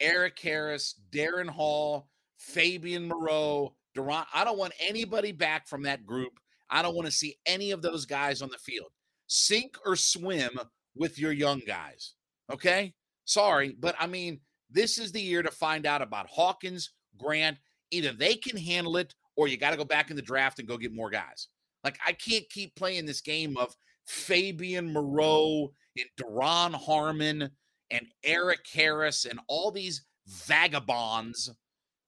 Erik 0.00 0.38
Harris, 0.38 1.00
Darren 1.10 1.48
Hall, 1.48 2.08
Fabian 2.38 3.08
Moreau, 3.08 3.74
Durant. 3.94 4.26
I 4.32 4.44
don't 4.44 4.58
want 4.58 4.72
anybody 4.80 5.32
back 5.32 5.68
from 5.68 5.82
that 5.82 6.06
group. 6.06 6.40
I 6.70 6.82
don't 6.82 6.94
want 6.94 7.06
to 7.06 7.12
see 7.12 7.36
any 7.46 7.70
of 7.70 7.82
those 7.82 8.06
guys 8.06 8.42
on 8.42 8.50
the 8.50 8.58
field. 8.58 8.90
Sink 9.26 9.76
or 9.84 9.96
swim 9.96 10.58
with 10.94 11.18
your 11.18 11.32
young 11.32 11.60
guys. 11.66 12.14
Okay? 12.52 12.94
Sorry, 13.24 13.76
but 13.78 13.94
I 13.98 14.06
mean, 14.06 14.40
this 14.70 14.98
is 14.98 15.12
the 15.12 15.20
year 15.20 15.42
to 15.42 15.50
find 15.50 15.86
out 15.86 16.02
about 16.02 16.28
Hawkins, 16.28 16.90
Grant. 17.18 17.58
Either 17.90 18.12
they 18.12 18.34
can 18.34 18.56
handle 18.56 18.96
it 18.96 19.14
or 19.36 19.48
you 19.48 19.56
got 19.56 19.70
to 19.70 19.76
go 19.76 19.84
back 19.84 20.10
in 20.10 20.16
the 20.16 20.22
draft 20.22 20.58
and 20.58 20.68
go 20.68 20.76
get 20.76 20.94
more 20.94 21.10
guys. 21.10 21.48
Like, 21.82 21.98
I 22.06 22.12
can't 22.12 22.48
keep 22.50 22.76
playing 22.76 23.06
this 23.06 23.20
game 23.20 23.56
of 23.56 23.74
Fabian 24.06 24.92
Moreau 24.92 25.72
and 25.96 26.06
Duron 26.16 26.74
Harmon 26.74 27.50
and 27.90 28.06
Erik 28.24 28.66
Harris 28.72 29.24
and 29.24 29.40
all 29.48 29.70
these 29.70 30.02
vagabonds 30.26 31.50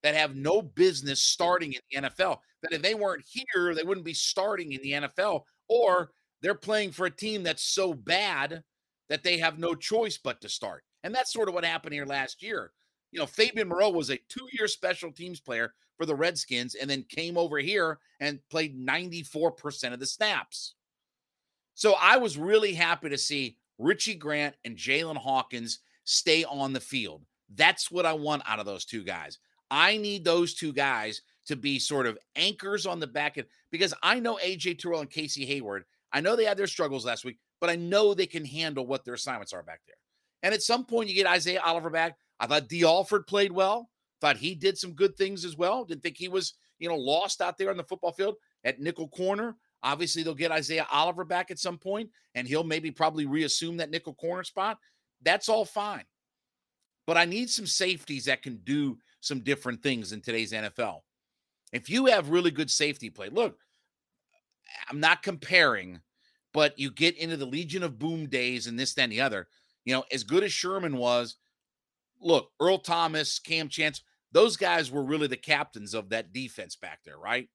that 0.03 0.15
have 0.15 0.37
no 0.37 0.63
business 0.63 1.21
starting 1.21 1.73
in 1.73 1.81
the 1.91 2.09
NFL. 2.09 2.39
That 2.63 2.73
if 2.73 2.83
they 2.83 2.95
weren't 2.95 3.25
here, 3.27 3.75
they 3.75 3.83
wouldn't 3.83 4.07
be 4.07 4.15
starting 4.15 4.73
in 4.73 4.83
the 4.83 4.93
NFL, 4.93 5.43
or 5.69 6.11
they're 6.41 6.55
playing 6.55 6.93
for 6.93 7.07
a 7.07 7.11
team 7.11 7.43
that's 7.43 7.65
so 7.65 7.95
bad 7.95 8.63
that 9.09 9.23
they 9.23 9.39
have 9.39 9.59
no 9.59 9.75
choice 9.75 10.19
but 10.23 10.41
to 10.41 10.49
start. 10.49 10.85
And 11.05 11.15
that's 11.15 11.33
sort 11.33 11.49
of 11.49 11.55
what 11.55 11.65
happened 11.65 11.95
here 11.95 12.07
last 12.07 12.43
year. 12.43 12.73
You 13.11 13.21
know, 13.21 13.27
Fabian 13.27 13.69
Moreau 13.69 13.91
was 13.91 14.11
a 14.11 14.19
two 14.29 14.47
year 14.53 14.69
special 14.69 15.13
teams 15.13 15.41
player 15.41 15.75
for 15.99 16.07
the 16.07 16.15
Redskins 16.15 16.75
and 16.75 16.89
then 16.89 17.05
came 17.09 17.37
over 17.37 17.59
here 17.59 17.99
and 18.21 18.41
played 18.51 18.79
94% 18.79 19.93
of 19.93 20.01
the 20.01 20.07
snaps. 20.07 20.75
So 21.75 21.95
I 22.01 22.17
was 22.17 22.39
really 22.39 22.75
happy 22.75 23.09
to 23.09 23.19
see 23.19 23.57
Richie 23.83 24.15
Grant 24.15 24.55
and 24.65 24.77
Jaylinn 24.77 25.17
Hawkins 25.17 25.81
stay 26.05 26.45
on 26.45 26.73
the 26.73 26.81
field. 26.81 27.25
That's 27.55 27.91
what 27.91 28.07
I 28.07 28.13
want 28.13 28.43
out 28.47 28.61
of 28.61 28.67
those 28.67 28.85
two 28.85 29.05
guys. 29.05 29.39
I 29.71 29.97
need 29.97 30.25
those 30.25 30.55
two 30.55 30.73
guys 30.73 31.23
to 31.47 31.57
be 31.57 31.79
sort 31.79 32.07
of 32.07 32.19
anchors 32.37 32.87
on 32.87 33.01
the 33.01 33.07
back 33.07 33.39
end 33.39 33.47
because 33.71 33.95
I 34.03 34.21
know 34.21 34.39
AJ 34.43 34.79
Terrell 34.79 35.01
and 35.01 35.11
Casey 35.11 35.45
Hayward. 35.47 35.85
I 36.13 36.21
know 36.21 36.37
they 36.37 36.45
had 36.45 36.59
their 36.59 36.67
struggles 36.67 37.07
last 37.07 37.25
week, 37.25 37.39
but 37.61 37.71
I 37.71 37.77
know 37.77 38.15
they 38.15 38.27
can 38.27 38.45
handle 38.45 38.87
what 38.87 39.05
their 39.05 39.15
assignments 39.15 39.53
are 39.53 39.63
back 39.63 39.81
there. 39.87 39.97
And 40.43 40.53
at 40.53 40.63
some 40.63 40.85
point, 40.85 41.09
you 41.09 41.15
get 41.15 41.27
Isaiah 41.27 41.63
Oliver 41.65 41.91
back. 41.91 42.17
I 42.39 42.47
thought 42.47 42.69
Dee 42.69 42.85
Alford 42.85 43.27
played 43.27 43.53
well. 43.53 43.89
Thought 44.21 44.37
he 44.37 44.55
did 44.55 44.77
some 44.77 44.93
good 44.93 45.17
things 45.17 45.45
as 45.45 45.57
well. 45.57 45.85
Didn't 45.85 46.03
think 46.03 46.17
he 46.17 46.29
was, 46.29 46.55
you 46.79 46.89
know, 46.89 46.97
lost 46.97 47.41
out 47.41 47.59
there 47.59 47.71
on 47.71 47.77
the 47.77 47.85
football 47.85 48.13
field 48.13 48.37
at 48.65 48.81
nickel 48.81 49.09
corner. 49.09 49.57
Obviously, 49.83 50.23
they'll 50.23 50.35
get 50.35 50.53
Isaiah 50.53 50.87
Oliver 50.91 51.25
back 51.25 51.51
at 51.51 51.59
some 51.59 51.79
point, 51.79 52.11
and 52.35 52.47
he'll 52.47 52.65
maybe 52.65 52.91
probably 52.91 53.27
reassume 53.27 53.79
that 53.79 53.91
nickel 53.91 54.15
corner 54.15 54.45
spot. 54.45 54.79
That's 55.23 55.49
all 55.49 55.65
fine. 55.65 56.05
But 57.07 57.17
I 57.17 57.25
need 57.25 57.51
some 57.51 57.67
safeties 57.67 58.27
that 58.27 58.43
can 58.43 58.61
do 58.65 58.99
some 59.21 59.41
different 59.41 59.83
things 59.83 60.13
in 60.13 60.21
today's 60.21 60.53
NFL. 60.53 61.01
If 61.73 61.91
you 61.91 62.07
have 62.07 62.31
really 62.31 62.51
good 62.51 62.71
safety 62.71 63.11
play, 63.11 63.29
look, 63.29 63.59
I'm 64.89 65.01
not 65.01 65.23
comparing, 65.23 66.01
but 66.53 66.79
you 66.79 66.91
get 66.91 67.17
into 67.17 67.37
the 67.37 67.47
Legion 67.47 67.83
of 67.83 67.99
Boom 67.99 68.27
days 68.27 68.67
and 68.67 68.79
this, 68.79 68.95
then 68.95 69.11
the 69.11 69.21
other. 69.21 69.49
You 69.85 69.95
know, 69.95 70.05
as 70.13 70.23
good 70.23 70.45
as 70.45 70.53
Sherman 70.53 70.97
was, 70.97 71.37
look, 72.21 72.51
Earl 72.61 72.79
Thomas, 72.79 73.39
Cam 73.39 73.69
Chance, 73.69 74.03
those 74.31 74.57
guys 74.57 74.91
were 74.91 75.03
really 75.03 75.27
the 75.27 75.37
captains 75.37 75.95
of 75.95 76.11
that 76.11 76.33
defense 76.33 76.77
back 76.77 77.01
there, 77.05 77.19
right? 77.19 77.49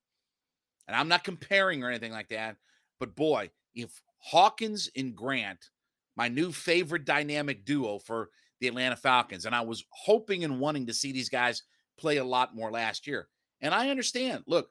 And 0.87 0.95
I'm 0.95 1.07
not 1.07 1.23
comparing 1.23 1.83
or 1.83 1.89
anything 1.89 2.11
like 2.11 2.29
that. 2.29 2.55
But 2.99 3.15
boy, 3.15 3.51
if 3.75 4.01
Hawkins 4.19 4.89
and 4.95 5.15
Grant, 5.15 5.69
my 6.15 6.27
new 6.27 6.51
favorite 6.51 7.05
dynamic 7.05 7.65
duo 7.65 7.99
for 7.99 8.29
the 8.59 8.67
Atlanta 8.67 8.95
Falcons, 8.95 9.45
and 9.45 9.53
I 9.53 9.61
was 9.61 9.85
hoping 9.89 10.43
and 10.43 10.59
wanting 10.59 10.87
to 10.87 10.93
see 10.93 11.11
these 11.11 11.29
guys 11.29 11.63
play 11.99 12.17
a 12.17 12.23
lot 12.23 12.55
more 12.55 12.71
last 12.71 13.07
year. 13.07 13.27
And 13.61 13.73
I 13.73 13.89
understand. 13.89 14.43
Look, 14.47 14.69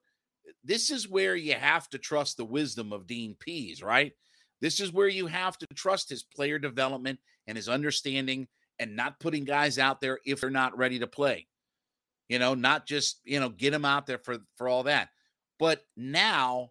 this 0.64 0.90
is 0.90 1.08
where 1.08 1.36
you 1.36 1.54
have 1.54 1.88
to 1.90 1.98
trust 1.98 2.36
the 2.36 2.44
wisdom 2.44 2.92
of 2.92 3.06
Dean 3.06 3.36
Pees, 3.38 3.82
right? 3.82 4.12
This 4.60 4.80
is 4.80 4.92
where 4.92 5.08
you 5.08 5.26
have 5.26 5.58
to 5.58 5.66
trust 5.74 6.08
his 6.08 6.22
player 6.22 6.58
development 6.58 7.18
and 7.46 7.56
his 7.56 7.68
understanding 7.68 8.48
and 8.78 8.96
not 8.96 9.20
putting 9.20 9.44
guys 9.44 9.78
out 9.78 10.00
there 10.00 10.18
if 10.24 10.40
they're 10.40 10.50
not 10.50 10.76
ready 10.76 10.98
to 10.98 11.06
play. 11.06 11.46
You 12.28 12.38
know, 12.38 12.54
not 12.54 12.86
just, 12.86 13.20
you 13.24 13.38
know, 13.38 13.48
get 13.48 13.70
them 13.70 13.84
out 13.84 14.06
there 14.06 14.18
for 14.18 14.38
for 14.56 14.68
all 14.68 14.82
that. 14.84 15.10
But 15.58 15.84
now 15.96 16.70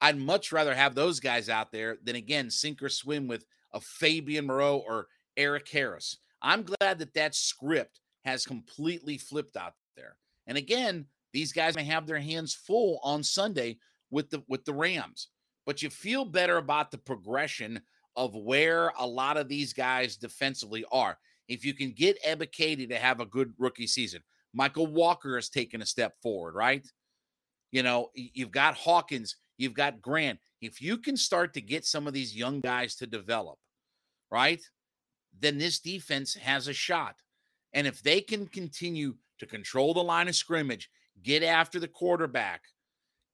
I'd 0.00 0.18
much 0.18 0.52
rather 0.52 0.74
have 0.74 0.94
those 0.94 1.20
guys 1.20 1.48
out 1.48 1.72
there 1.72 1.98
than 2.02 2.16
again 2.16 2.50
sink 2.50 2.82
or 2.82 2.88
swim 2.88 3.28
with 3.28 3.44
a 3.72 3.80
Fabian 3.80 4.46
Moreau 4.46 4.78
or 4.86 5.06
Erik 5.36 5.68
Harris. 5.68 6.18
I'm 6.42 6.64
glad 6.64 6.98
that 6.98 7.14
that 7.14 7.34
script 7.34 8.00
has 8.24 8.44
completely 8.44 9.16
flipped 9.18 9.56
out 9.56 9.74
there. 9.96 10.16
And 10.46 10.58
again, 10.58 11.06
these 11.32 11.52
guys 11.52 11.76
may 11.76 11.84
have 11.84 12.06
their 12.06 12.18
hands 12.18 12.54
full 12.54 13.00
on 13.02 13.22
Sunday 13.22 13.78
with 14.10 14.30
the 14.30 14.42
with 14.48 14.64
the 14.64 14.74
Rams, 14.74 15.28
but 15.64 15.82
you 15.82 15.90
feel 15.90 16.24
better 16.24 16.58
about 16.58 16.90
the 16.90 16.98
progression 16.98 17.80
of 18.16 18.34
where 18.34 18.92
a 18.98 19.06
lot 19.06 19.36
of 19.36 19.48
these 19.48 19.72
guys 19.72 20.16
defensively 20.16 20.84
are. 20.92 21.18
If 21.48 21.64
you 21.64 21.74
can 21.74 21.92
get 21.92 22.22
Ebiketie 22.22 22.88
to 22.88 22.98
have 22.98 23.20
a 23.20 23.26
good 23.26 23.52
rookie 23.58 23.86
season, 23.86 24.22
Mykal 24.58 24.90
Walker 24.90 25.36
has 25.36 25.48
taken 25.48 25.80
a 25.80 25.86
step 25.86 26.14
forward, 26.22 26.54
right? 26.54 26.86
You 27.72 27.82
know, 27.82 28.10
you've 28.14 28.52
got 28.52 28.74
Hawkins, 28.74 29.36
you've 29.56 29.74
got 29.74 30.00
Grant. 30.00 30.38
If 30.60 30.80
you 30.80 30.98
can 30.98 31.16
start 31.16 31.54
to 31.54 31.60
get 31.60 31.84
some 31.84 32.06
of 32.06 32.12
these 32.12 32.36
young 32.36 32.60
guys 32.60 32.94
to 32.96 33.06
develop, 33.06 33.58
right? 34.30 34.62
Then 35.40 35.58
this 35.58 35.80
defense 35.80 36.34
has 36.34 36.68
a 36.68 36.72
shot. 36.72 37.16
And 37.72 37.86
if 37.86 38.02
they 38.02 38.20
can 38.20 38.46
continue 38.46 39.14
to 39.38 39.46
control 39.46 39.94
the 39.94 40.04
line 40.04 40.28
of 40.28 40.36
scrimmage, 40.36 40.90
get 41.22 41.42
after 41.42 41.80
the 41.80 41.88
quarterback, 41.88 42.62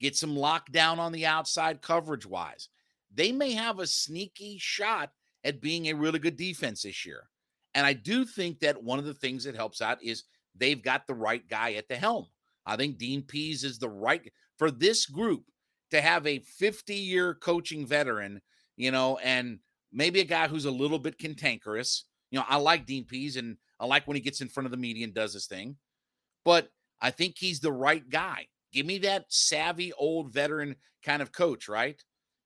get 0.01 0.17
some 0.17 0.37
lockdown 0.37 0.99
on 0.99 1.13
the 1.13 1.27
outside 1.27 1.83
coverage 1.83 2.25
wise, 2.25 2.69
they 3.13 3.33
may 3.33 3.53
have 3.53 3.81
a 3.81 3.87
sneaky 3.87 4.57
shot 4.59 5.11
at 5.45 5.61
being 5.61 5.87
a 5.87 5.95
really 5.95 6.19
good 6.19 6.37
defense 6.37 6.83
this 6.83 7.05
year. 7.05 7.29
And 7.75 7.85
I 7.85 7.93
do 7.93 8.25
think 8.25 8.61
that 8.61 8.83
one 8.83 8.99
of 8.99 9.05
the 9.05 9.15
things 9.15 9.45
that 9.45 9.55
helps 9.55 9.83
out 9.83 10.03
is 10.03 10.25
they've 10.55 10.83
got 10.83 11.07
the 11.07 11.15
right 11.15 11.47
guy 11.49 11.73
at 11.73 11.89
the 11.89 11.97
helm. 11.97 12.27
I 12.69 12.77
think 12.77 12.99
Dean 12.99 13.23
Pees 13.23 13.65
is 13.65 13.79
the 13.79 13.89
right 13.89 14.31
for 14.59 14.71
this 14.71 15.07
group 15.07 15.45
to 15.91 16.01
have 16.01 16.27
a 16.27 16.41
50 16.41 16.95
year 16.95 17.35
coaching 17.35 17.87
veteran, 17.87 18.43
you 18.77 18.91
know, 18.91 19.19
and 19.19 19.59
maybe 19.91 20.21
a 20.21 20.25
guy 20.25 20.49
who's 20.49 20.67
a 20.67 20.71
little 20.71 20.99
bit 20.99 21.19
cantankerous. 21.19 22.05
You 22.31 22.39
know, 22.39 22.45
I 22.47 22.57
like 22.57 22.85
Dean 22.85 23.07
Pees 23.07 23.37
and 23.37 23.57
I 23.81 23.87
like 23.87 24.07
when 24.07 24.17
he 24.17 24.21
gets 24.21 24.43
in 24.43 24.49
front 24.49 24.67
of 24.67 24.71
the 24.71 24.77
media 24.77 25.05
and 25.05 25.15
does 25.15 25.33
his 25.33 25.47
thing, 25.47 25.77
but 26.45 26.69
I 27.01 27.11
think 27.11 27.37
he's 27.39 27.61
the 27.61 27.73
right 27.73 28.07
guy. 28.09 28.49
Give 28.73 28.85
me 28.85 28.99
that 28.99 29.25
savvy 29.29 29.95
old 29.95 30.33
veteran 30.33 30.77
kind 31.03 31.23
of 31.23 31.33
coach, 31.33 31.69
right? 31.69 31.99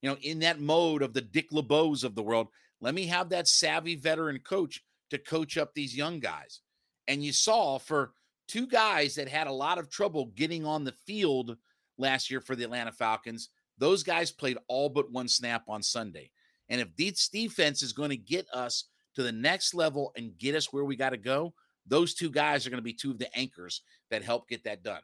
You 0.02 0.10
know, 0.10 0.16
in 0.22 0.40
that 0.40 0.60
mode 0.60 1.02
of 1.02 1.14
the 1.14 1.20
Dick 1.20 1.48
LeBeaus 1.50 2.04
of 2.04 2.14
the 2.14 2.22
world. 2.22 2.48
Let 2.80 2.94
me 2.94 3.06
have 3.06 3.30
that 3.30 3.48
savvy 3.48 3.96
veteran 3.96 4.38
coach 4.40 4.82
to 5.10 5.18
coach 5.18 5.56
up 5.56 5.72
these 5.74 5.96
young 5.96 6.20
guys. 6.20 6.60
And 7.08 7.24
you 7.24 7.32
saw 7.32 7.78
for 7.78 8.12
two 8.52 8.66
guys 8.66 9.14
that 9.14 9.28
had 9.28 9.46
a 9.46 9.52
lot 9.52 9.78
of 9.78 9.88
trouble 9.88 10.26
getting 10.36 10.66
on 10.66 10.84
the 10.84 10.92
field 11.06 11.56
last 11.96 12.30
year 12.30 12.40
for 12.40 12.54
the 12.54 12.64
Atlanta 12.64 12.92
Falcons, 12.92 13.48
those 13.78 14.02
guys 14.02 14.30
played 14.30 14.58
all 14.68 14.90
but 14.90 15.10
one 15.10 15.26
snap 15.26 15.62
on 15.68 15.82
Sunday. 15.82 16.30
And 16.68 16.78
if 16.78 16.94
this 16.96 17.28
defense 17.28 17.82
is 17.82 17.94
going 17.94 18.10
to 18.10 18.16
get 18.16 18.46
us 18.52 18.84
to 19.14 19.22
the 19.22 19.32
next 19.32 19.72
level 19.72 20.12
and 20.16 20.36
get 20.36 20.54
us 20.54 20.70
where 20.70 20.84
we 20.84 20.96
got 20.96 21.10
to 21.10 21.16
go, 21.16 21.54
those 21.86 22.12
two 22.12 22.30
guys 22.30 22.66
are 22.66 22.70
going 22.70 22.78
to 22.78 22.82
be 22.82 22.92
two 22.92 23.10
of 23.10 23.18
the 23.18 23.34
anchors 23.38 23.80
that 24.10 24.22
help 24.22 24.48
get 24.50 24.64
that 24.64 24.82
done. 24.82 25.00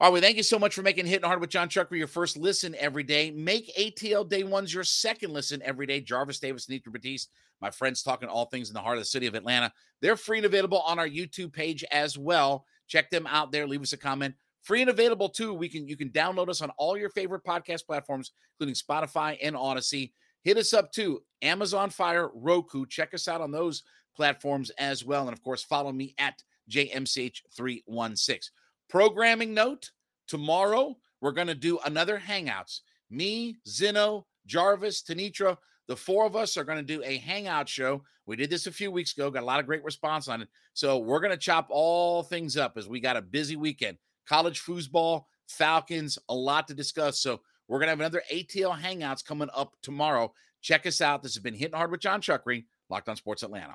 All 0.00 0.06
right, 0.06 0.12
well, 0.12 0.22
thank 0.22 0.36
you 0.36 0.44
so 0.44 0.60
much 0.60 0.76
for 0.76 0.82
making 0.82 1.06
Hitting 1.06 1.26
Hard 1.26 1.40
with 1.40 1.50
Jon 1.50 1.68
Chuckery 1.68 1.98
your 1.98 2.06
first 2.06 2.36
listen 2.36 2.76
every 2.78 3.02
day. 3.02 3.32
Make 3.32 3.74
ATL 3.76 4.28
Day 4.28 4.44
Ones 4.44 4.72
your 4.72 4.84
second 4.84 5.32
listen 5.32 5.60
every 5.64 5.86
day. 5.86 6.00
Jarvis 6.00 6.38
Davis, 6.38 6.66
Nitra 6.66 6.92
Batiste, 6.92 7.30
my 7.60 7.72
friends 7.72 8.04
talking 8.04 8.28
all 8.28 8.44
things 8.44 8.70
in 8.70 8.74
the 8.74 8.80
heart 8.80 8.96
of 8.96 9.00
the 9.00 9.06
city 9.06 9.26
of 9.26 9.34
Atlanta. 9.34 9.72
They're 10.00 10.14
free 10.14 10.36
and 10.36 10.46
available 10.46 10.82
on 10.82 11.00
our 11.00 11.08
YouTube 11.08 11.52
page 11.52 11.84
as 11.90 12.16
well. 12.16 12.64
Check 12.86 13.10
them 13.10 13.26
out 13.26 13.50
there. 13.50 13.66
Leave 13.66 13.82
us 13.82 13.92
a 13.92 13.96
comment. 13.96 14.36
Free 14.62 14.82
and 14.82 14.90
available 14.90 15.28
too. 15.28 15.52
We 15.52 15.68
can 15.68 15.88
you 15.88 15.96
can 15.96 16.10
download 16.10 16.48
us 16.48 16.62
on 16.62 16.70
all 16.78 16.96
your 16.96 17.10
favorite 17.10 17.42
podcast 17.42 17.84
platforms, 17.84 18.30
including 18.54 18.76
Spotify 18.76 19.36
and 19.42 19.56
Audacy. 19.56 20.12
Hit 20.44 20.58
us 20.58 20.72
up 20.74 20.92
too. 20.92 21.22
Amazon 21.42 21.90
Fire, 21.90 22.30
Roku. 22.34 22.86
Check 22.86 23.14
us 23.14 23.26
out 23.26 23.40
on 23.40 23.50
those 23.50 23.82
platforms 24.14 24.70
as 24.78 25.04
well. 25.04 25.26
And 25.26 25.32
of 25.32 25.42
course, 25.42 25.64
follow 25.64 25.90
me 25.90 26.14
at 26.18 26.40
JMCH316. 26.70 28.50
Programming 28.88 29.52
note 29.52 29.90
tomorrow, 30.26 30.96
we're 31.20 31.32
going 31.32 31.46
to 31.48 31.54
do 31.54 31.78
another 31.84 32.18
Hangouts. 32.18 32.80
Me, 33.10 33.58
Zeno, 33.68 34.26
Jarvis, 34.46 35.02
Tanitra, 35.02 35.58
the 35.88 35.96
four 35.96 36.24
of 36.24 36.36
us 36.36 36.56
are 36.56 36.64
going 36.64 36.78
to 36.78 36.82
do 36.82 37.02
a 37.04 37.18
Hangout 37.18 37.68
show. 37.68 38.02
We 38.24 38.36
did 38.36 38.48
this 38.48 38.66
a 38.66 38.72
few 38.72 38.90
weeks 38.90 39.12
ago, 39.12 39.30
got 39.30 39.42
a 39.42 39.46
lot 39.46 39.60
of 39.60 39.66
great 39.66 39.84
response 39.84 40.26
on 40.26 40.40
it. 40.40 40.48
So 40.72 40.98
we're 40.98 41.20
going 41.20 41.32
to 41.32 41.36
chop 41.36 41.68
all 41.70 42.22
things 42.22 42.56
up 42.56 42.78
as 42.78 42.88
we 42.88 42.98
got 42.98 43.16
a 43.18 43.22
busy 43.22 43.56
weekend. 43.56 43.98
College 44.26 44.62
foosball, 44.62 45.24
Falcons, 45.48 46.18
a 46.30 46.34
lot 46.34 46.66
to 46.68 46.74
discuss. 46.74 47.20
So 47.20 47.40
we're 47.68 47.78
going 47.78 47.88
to 47.88 47.92
have 47.92 48.00
another 48.00 48.22
ATL 48.32 48.78
Hangouts 48.78 49.24
coming 49.24 49.48
up 49.54 49.74
tomorrow. 49.82 50.32
Check 50.62 50.86
us 50.86 51.02
out. 51.02 51.22
This 51.22 51.34
has 51.34 51.42
been 51.42 51.54
Hitting 51.54 51.76
Hard 51.76 51.90
with 51.90 52.00
Jon 52.00 52.22
Chuckery, 52.22 52.64
Locked 52.88 53.10
on 53.10 53.16
Sports 53.16 53.42
Atlanta. 53.42 53.74